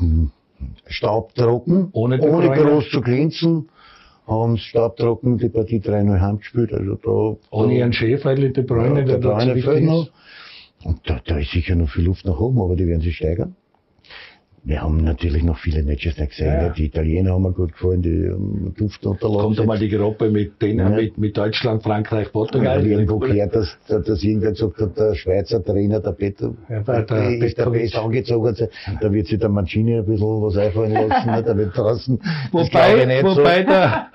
[0.87, 3.69] staubtrocken, Ohne ohne groß zu glänzen,
[4.27, 6.73] haben staubtrocken die Partie 3-0 heimgespielt.
[6.73, 10.09] Also da, Ohne ihren Chef, weil die Bräune, ja, der der Bräune fehlt noch.
[10.85, 13.57] Und da, da ist sicher noch viel Luft nach oben, aber die werden sich steigern.
[14.69, 16.47] Wir haben natürlich noch viele Matches nicht gesehen.
[16.53, 16.69] Ja.
[16.69, 19.41] Die Italiener haben mir gut gefallen, die haben Duft unterlassen.
[19.43, 20.97] Kommt einmal die Gruppe mit denen, Ja.
[20.97, 22.77] mit, mit Deutschland, Frankreich, Ich Portugal.
[22.77, 27.03] habe irgendwo gehört, dass, dass irgendwer gesagt hat, der Schweizer Trainer, der Peter, Ja, der-
[27.03, 27.71] der ist der.
[27.71, 28.55] Best angezogen.
[29.01, 31.43] Da wird sich der Mancini ein bisschen was einfallen lassen, ne?
[31.43, 32.21] der wird draußen.
[32.23, 33.69] Ich Wobei, nicht wobei so.
[33.69, 34.07] der,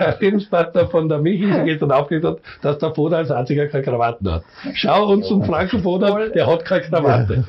[0.00, 3.84] der Lebenspartner von der Michi sich gestern aufgeregt hat, dass der Foda als einziger keine
[3.84, 4.42] Krawatten hat.
[4.74, 7.44] Schau uns zum Franco Foda, der hat keine Krawatte.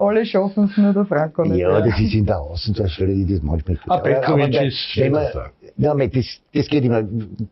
[0.00, 1.59] Alle schaffen es nur der Franco nicht.
[1.60, 3.90] Ja, das ist in der Außendarstellung, die das manchmal tut.
[3.90, 5.50] Ah, Petkovic der- ist Superstar.
[5.76, 7.02] Ja, aber das, das geht immer.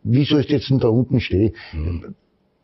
[0.03, 1.53] Wie sollst du jetzt denn da unten stehen?
[1.73, 2.15] Mhm.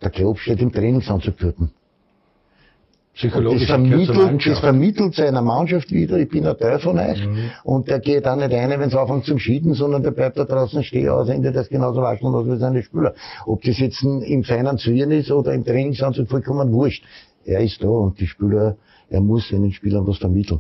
[0.02, 1.56] Der Klopp steht im Trainingsanzug dort.
[1.60, 7.26] Das Psychologisch zur vermittelt, das vermittelt seiner Mannschaft wieder, ich bin ein Teil von euch.
[7.26, 7.50] Mhm.
[7.64, 10.44] Und der geht auch nicht rein, wenn es anfängt zum Schieden, sondern der bleibt da
[10.44, 13.14] draußen stehen, aus Ende das genauso waschen los wie seine Spieler.
[13.46, 17.06] Ob das jetzt ein- im feinen Zwirn ist oder im Trainingsanzug, vollkommen wurscht.
[17.46, 18.76] Er ist da und die Spieler,
[19.10, 20.60] er muss seinen Spielern was vermitteln.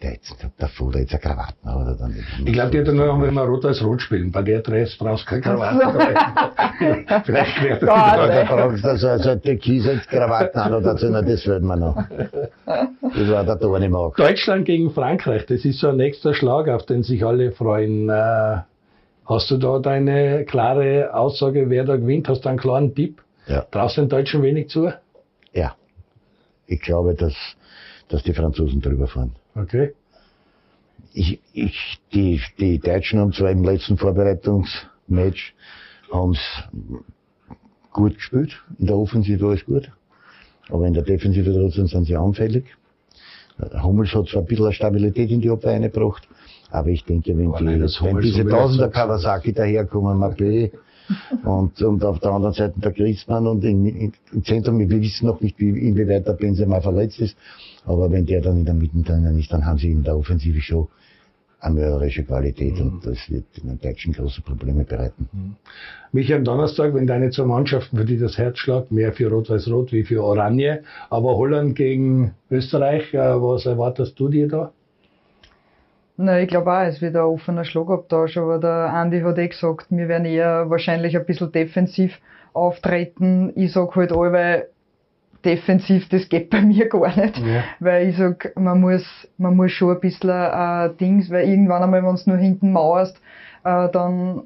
[0.00, 2.24] Der jetzt, der Fuller jetzt eine Krawatte oder dann nicht.
[2.44, 4.30] Ich glaube, die hat nur noch, wenn wir Rot als Rot spielen.
[4.30, 7.22] Bei der Dress brauchst du keine Krawatte.
[7.24, 11.44] Vielleicht wäre das Da fragst du so, so Türkise Krawatten an oder so, na, das
[11.46, 11.96] wird man noch.
[12.64, 14.16] Das war der Dornemark.
[14.16, 18.08] Deutschland gegen Frankreich, das ist so ein nächster Schlag, auf den sich alle freuen.
[18.08, 18.58] Äh,
[19.28, 22.30] Hast du da deine klare Aussage, wer da gewinnt?
[22.30, 23.20] Hast du einen klaren Tipp?
[23.46, 23.60] Ja.
[23.70, 24.90] Traust du den Deutschen wenig zu?
[25.52, 25.74] Ja.
[26.66, 27.34] Ich glaube, dass,
[28.08, 29.32] dass die Franzosen drüber fahren.
[29.60, 29.94] Okay.
[31.12, 35.54] Ich, ich, die, die Deutschen haben zwar im letzten Vorbereitungsmatch
[36.12, 36.40] haben's
[37.92, 38.52] gut gespielt.
[38.78, 39.90] In der Offensive war es gut.
[40.68, 42.66] Aber in der Defensive trotzdem sind sie anfällig.
[43.82, 46.28] Hummels hat zwar ein bisschen Stabilität in die Abwehr eingebracht,
[46.70, 50.70] aber ich denke, wenn, die, nein, das wenn diese Tausender Kawasaki daherkommen, Mappé,
[51.44, 55.26] und, und auf der anderen Seite der Griezmann und im, im, im Zentrum, wir wissen
[55.26, 57.36] noch nicht, wie, inwieweit der Benzema verletzt ist,
[57.88, 60.60] aber wenn der dann in der Mitte drinnen ist, dann haben sie in der Offensive
[60.60, 60.88] schon
[61.60, 65.28] eine mörderische Qualität und das wird den Deutschen große Probleme bereiten.
[66.12, 69.90] Michi, am Donnerstag, wenn deine zwei Mannschaften, für die das Herz schlägt, mehr für Rot-Weiß-Rot
[69.92, 74.72] wie für Oranje, aber Holland gegen Österreich, äh, was erwartest du dir da?
[76.16, 79.86] Na, ich glaube auch, es wird ein offener Schlagabtausch, aber der Andi hat eh gesagt,
[79.90, 82.18] wir werden eher wahrscheinlich ein bisschen defensiv
[82.52, 83.52] auftreten.
[83.56, 84.68] Ich sag halt allweil,
[85.44, 87.38] defensiv, das geht bei mir gar nicht.
[87.38, 87.64] Ja.
[87.80, 89.04] Weil ich sag, man muss,
[89.36, 93.16] man muss schon ein bisschen äh, Dings, weil irgendwann einmal, wenn du nur hinten mauerst,
[93.64, 94.42] äh, dann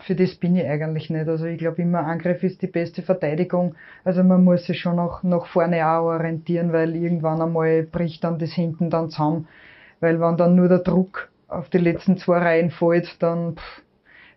[0.00, 1.28] für das bin ich eigentlich nicht.
[1.28, 3.74] Also ich glaube immer, Angriff ist die beste Verteidigung.
[4.04, 8.38] Also man muss sich schon nach, nach vorne auch orientieren, weil irgendwann einmal bricht dann
[8.38, 9.46] das hinten dann zusammen.
[10.00, 13.56] Weil wenn dann nur der Druck auf die letzten zwei Reihen fällt, dann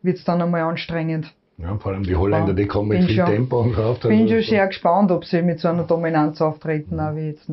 [0.01, 1.33] wird es dann einmal anstrengend.
[1.59, 4.03] Ja, vor allem die Holländer, die kommen mit Bin viel schon- Tempo und Kraft.
[4.05, 4.49] Ich bin Also schon so.
[4.49, 7.49] sehr gespannt, ob sie mit so einer Dominanz auftreten, auch wie jetzt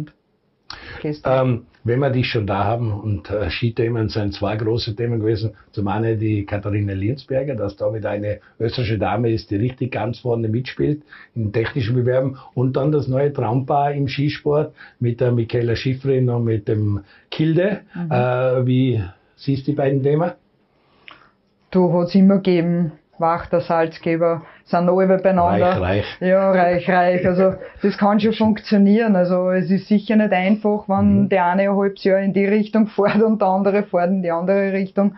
[1.00, 1.48] gestern.
[1.48, 5.52] Ähm, wenn wir dich schon da haben und äh, Skithemen sind zwei große Themen gewesen.
[5.72, 10.48] Zum einen die Katharina Liensberger, dass damit eine österreichische Dame ist, die richtig ganz vorne
[10.48, 11.02] mitspielt
[11.34, 12.36] in technischen Bewerben.
[12.54, 17.00] Und dann das neue Traumpaar im Skisport mit der Michaela Schifrin und mit dem
[17.30, 17.80] Kilde.
[17.94, 18.10] Mhm.
[18.10, 19.02] Äh, wie
[19.36, 20.32] siehst du die beiden Themen?
[21.70, 25.80] Du hat's immer gegeben, Wachter, Salzgeber, sind alle beieinander.
[25.80, 26.16] Reich, reich.
[26.20, 27.26] Ja, reich, reich.
[27.26, 29.16] Also das kann schon funktionieren.
[29.16, 31.28] Also es ist sicher nicht einfach, wenn Mhm.
[31.28, 34.30] der eine ein halbes Jahr in die Richtung fährt und der andere fährt in die
[34.30, 35.14] andere Richtung.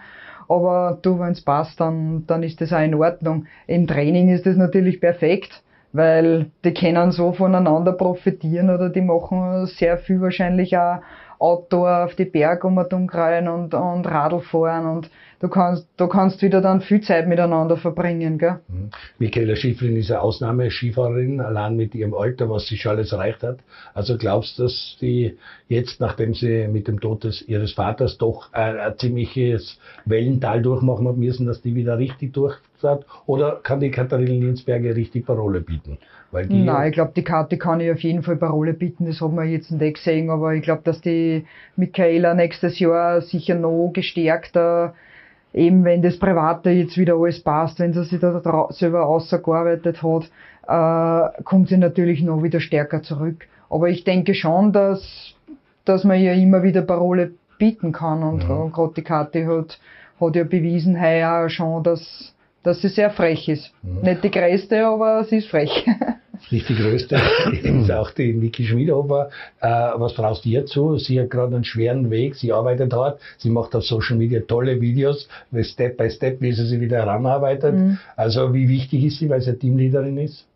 [0.49, 3.47] Aber du, wenn es passt, dann, dann ist das auch in Ordnung.
[3.67, 9.67] Im Training ist das natürlich perfekt, weil die können so voneinander profitieren oder die machen
[9.67, 10.99] sehr viel wahrscheinlich auch
[11.39, 15.11] Outdoor auf die Berge um und umkreien und, und Radl fahren und
[15.41, 18.61] du kannst, du kannst wieder dann viel Zeit miteinander verbringen, gell?
[19.19, 23.59] Michaela Schifrin ist eine Ausnahme-Skifahrerin, allein mit ihrem Alter, was sie schon alles erreicht hat.
[23.95, 25.37] Also glaubst du, dass die
[25.69, 31.09] jetzt, nachdem sie mit dem Tod des, ihres Vaters doch ein, ein ziemliches Wellental durchmachen
[31.09, 33.07] hat müssen, dass die wieder richtig durch hat?
[33.27, 35.99] Oder kann die Katharina Linsberger richtig Parole bieten?
[36.31, 39.21] Weil die Nein, ich glaube, die Karte kann ich auf jeden Fall Parole bieten, das
[39.21, 43.91] haben wir jetzt nicht gesehen, aber ich glaube, dass die Michaela nächstes Jahr sicher noch
[43.93, 44.95] gestärkter,
[45.57, 50.31] eben wenn das Private jetzt wieder alles passt, wenn sie sich da selber ausgearbeitet hat,
[50.69, 53.49] äh, kommt sie natürlich noch wieder stärker zurück.
[53.71, 55.35] Aber ich denke schon, dass,
[55.85, 58.67] dass man ihr immer wieder Parole bieten kann und Ja.
[58.67, 59.81] äh, gerade die Karte hat,
[60.21, 63.73] hat ja bewiesen heuer schon, dass, dass sie sehr frech ist.
[63.83, 65.87] Nicht die größte, aber sie ist frech.
[66.51, 67.17] nicht die größte,
[67.63, 69.31] ist auch die Niki Schmidhofer.
[69.61, 70.97] Äh, was traust du ihr zu?
[70.99, 74.81] Sie hat gerade einen schweren Weg, sie arbeitet hart, sie macht auf Social Media tolle
[74.81, 75.29] Videos,
[75.63, 77.75] Step by Step, wie sie sich wieder heranarbeitet.
[77.75, 77.99] Mhm.
[78.17, 80.47] Also wie wichtig ist sie, weil sie Teamleaderin ist?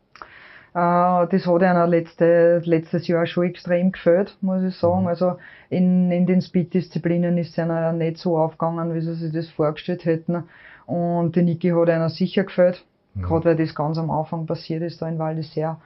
[0.73, 5.09] Äh, das hat einer letzte, letztes Jahr schon extrem gefällt, muss ich sagen.
[5.09, 5.37] Also
[5.69, 10.05] in, in den Speed-Disziplinen ist es einer nicht so aufgegangen, wie sie sich das vorgestellt
[10.05, 10.45] hätten.
[10.87, 12.85] Und die Niki hat einer sicher gefällt,
[13.23, 15.77] gerade weil das ganz am Anfang passiert ist, da in Val d'Isère.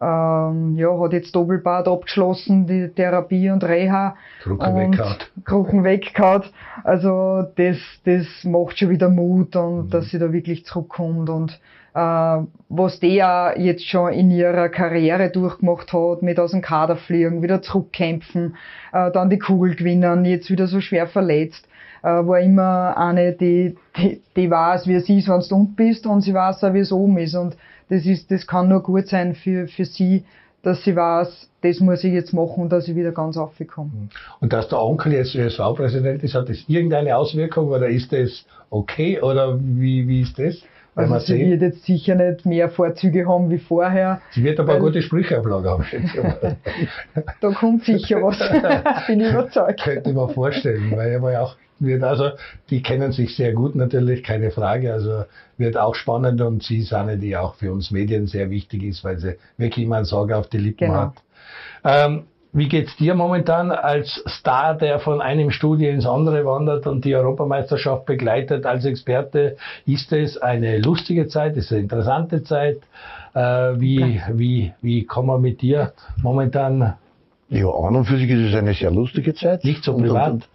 [0.00, 4.16] Ähm, ja, hat jetzt Doppelbad abgeschlossen, die Therapie und Reha.
[4.42, 5.16] Drucker und weggehauen.
[5.44, 6.42] Kruchen weggehauen.
[6.82, 11.60] Also das, das macht schon wieder Mut und dass sie da wirklich zurückkommt und
[11.94, 12.38] äh,
[12.68, 17.42] was die ja jetzt schon in ihrer Karriere durchgemacht hat, mit aus dem Kader fliegen,
[17.42, 18.56] wieder zurückkämpfen,
[18.92, 21.68] äh, dann die Kugel gewinnen, jetzt wieder so schwer verletzt,
[22.04, 26.06] äh, war immer eine, die, die, die weiß, wie es ist, wenn du unten bist
[26.06, 27.56] und sie weiß auch, wie es oben ist und
[27.88, 30.24] das ist, das kann nur gut sein für, für sie,
[30.62, 33.90] dass sie weiß, das muss ich jetzt machen, dass ich wieder ganz aufkomme.
[34.40, 39.20] Und dass der Onkel jetzt ÖSV-Präsident ist, hat das irgendeine Auswirkung oder ist das okay
[39.20, 40.62] oder wie, wie ist das?
[40.94, 44.20] Weil Also sie sieht, wird jetzt sicher nicht mehr Vorzüge haben wie vorher.
[44.30, 45.84] sie wird aber weil- gute Sprüche auf Lager haben.
[46.22, 46.56] mal.
[47.40, 48.38] Da kommt sicher was,
[49.08, 49.82] bin ich überzeugt.
[49.82, 52.30] Könnte ich mir vorstellen, weil ja auch, wird also,
[52.70, 55.24] die kennen sich sehr gut natürlich, keine Frage, also
[55.58, 59.02] wird auch spannend und sie ist eine, die auch für uns Medien sehr wichtig ist,
[59.02, 60.94] weil sie wirklich immer einen Sorge auf die Lippen Genau.
[61.00, 61.14] hat.
[61.84, 62.22] Ähm,
[62.54, 67.14] wie geht's dir momentan als Star, der von einem Studio ins andere wandert und die
[67.14, 69.56] Europameisterschaft begleitet als Experte?
[69.86, 71.56] Ist es eine lustige Zeit?
[71.56, 72.78] Ist es eine interessante Zeit?
[73.34, 73.40] Äh,
[73.80, 75.92] wie, wie, wie kann man mit dir
[76.22, 76.94] momentan
[77.50, 79.64] Ja, an und für sich ist es eine sehr lustige Zeit.
[79.64, 80.32] nicht so Und- privat?
[80.32, 80.48] Und,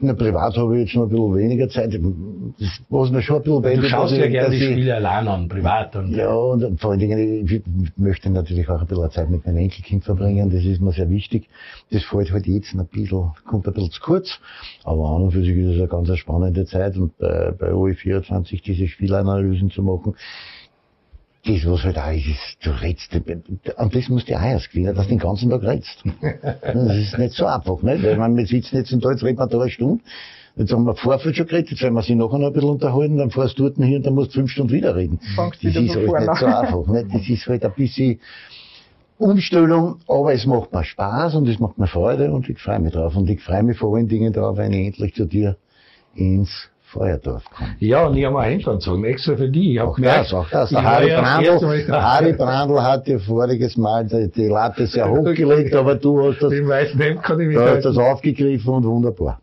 [0.00, 1.92] na, privat habe ich jetzt noch ein bisschen weniger Zeit.
[1.92, 5.48] Das, was mir schon ein bisschen Du wendet, schaust ja gerne die Spiele allein an,
[5.48, 5.96] privat.
[5.96, 7.62] Und Ja, und vor allen Dingen, ich
[7.96, 10.50] möchte natürlich auch ein bisschen Zeit mit meinem Enkelkind verbringen.
[10.50, 11.48] Das ist mir sehr wichtig.
[11.90, 14.38] Das fällt halt jetzt ein bisschen, kommt ein bisschen zu kurz.
[14.84, 16.96] Aber an und für sich ist es eine ganz spannende Zeit.
[16.96, 20.14] Und bei, bei OE24 diese Spielanalysen zu machen,
[21.48, 25.06] das, was halt auch ist, du redst, und das musst du auch erst gewinnen, dass
[25.06, 26.02] du den ganzen Tag redst.
[26.62, 28.02] Das ist nicht so einfach, nicht?
[28.02, 30.02] Weil man, wir sitzen jetzt da, jetzt reden wir da eine Stunde.
[30.56, 33.16] Jetzt haben wir Vorfeld schon geredet, jetzt werden wir sich nachher noch ein bisschen unterhalten,
[33.16, 35.20] dann fährst du dort hin und dann musst du fünf Stunden wieder reden.
[35.36, 37.14] Fangst Das ist halt nicht so einfach, nicht?
[37.14, 38.20] Das ist halt ein bisschen
[39.18, 42.92] Umstellung, aber es macht mir Spaß und es macht mir Freude und ich freue mich
[42.92, 43.16] drauf.
[43.16, 45.56] Und ich freue mich vor allen Dingen drauf, wenn ich endlich zu dir
[46.14, 46.50] ins
[46.90, 47.76] Feuerdorf komme.
[47.80, 49.74] Ja, und ich habe einen Einladung extra für die.
[49.74, 50.70] Ich Auch gemerkt, das, auch das.
[50.70, 52.02] Der Harry Brandl, da.
[52.02, 56.50] Harry Brandl hat dir voriges Mal die, die Latte sehr hochgelegt, aber du hast das,
[56.50, 59.40] Den weißen Hemd kann ich du hast das aufgegriffen und wunderbar.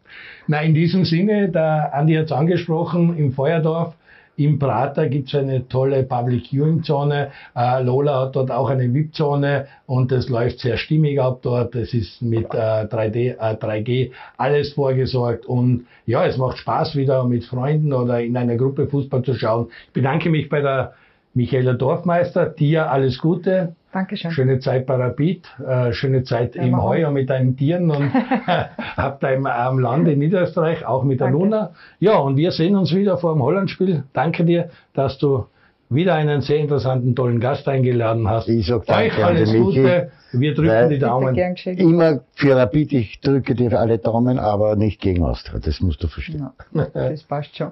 [0.47, 3.93] Na, in diesem Sinne, der Andi hat es angesprochen, im Feuerdorf,
[4.37, 7.31] im Prater gibt es eine tolle Public Viewing Zone.
[7.55, 11.75] Äh, Lola hat dort auch eine VIP-Zone und es läuft sehr stimmig ab dort.
[11.75, 17.23] Es ist mit äh, 3D, äh, 3G alles vorgesorgt und ja, es macht Spaß wieder
[17.23, 19.67] mit Freunden oder in einer Gruppe Fußball zu schauen.
[19.87, 20.93] Ich bedanke mich bei der
[21.33, 22.45] Michaela Dorfmeister.
[22.45, 23.75] Dir alles Gute.
[23.95, 24.31] Dankeschön.
[24.31, 26.89] Schöne Zeit bei Rapid, äh, schöne Zeit im wir auch.
[26.89, 28.11] Heu und mit deinen Tieren und
[28.97, 31.39] habt im am Land in Niederösterreich, auch mit der Danke.
[31.39, 31.71] Luna.
[32.01, 34.03] Ja, und wir sehen uns wieder vor dem Hollandspiel.
[34.11, 35.45] Danke dir, dass du
[35.89, 38.49] wieder einen sehr interessanten, tollen Gast eingeladen hast.
[38.49, 39.53] Ich sag Euch danke an alles.
[39.53, 40.11] Gute.
[40.33, 41.33] Wir drücken die Daumen.
[41.77, 45.59] Immer für Rapid, ich drücke dir alle Daumen, aber nicht gegen Austria.
[45.59, 46.49] Das musst du verstehen.
[46.73, 47.71] Ja, das passt schon.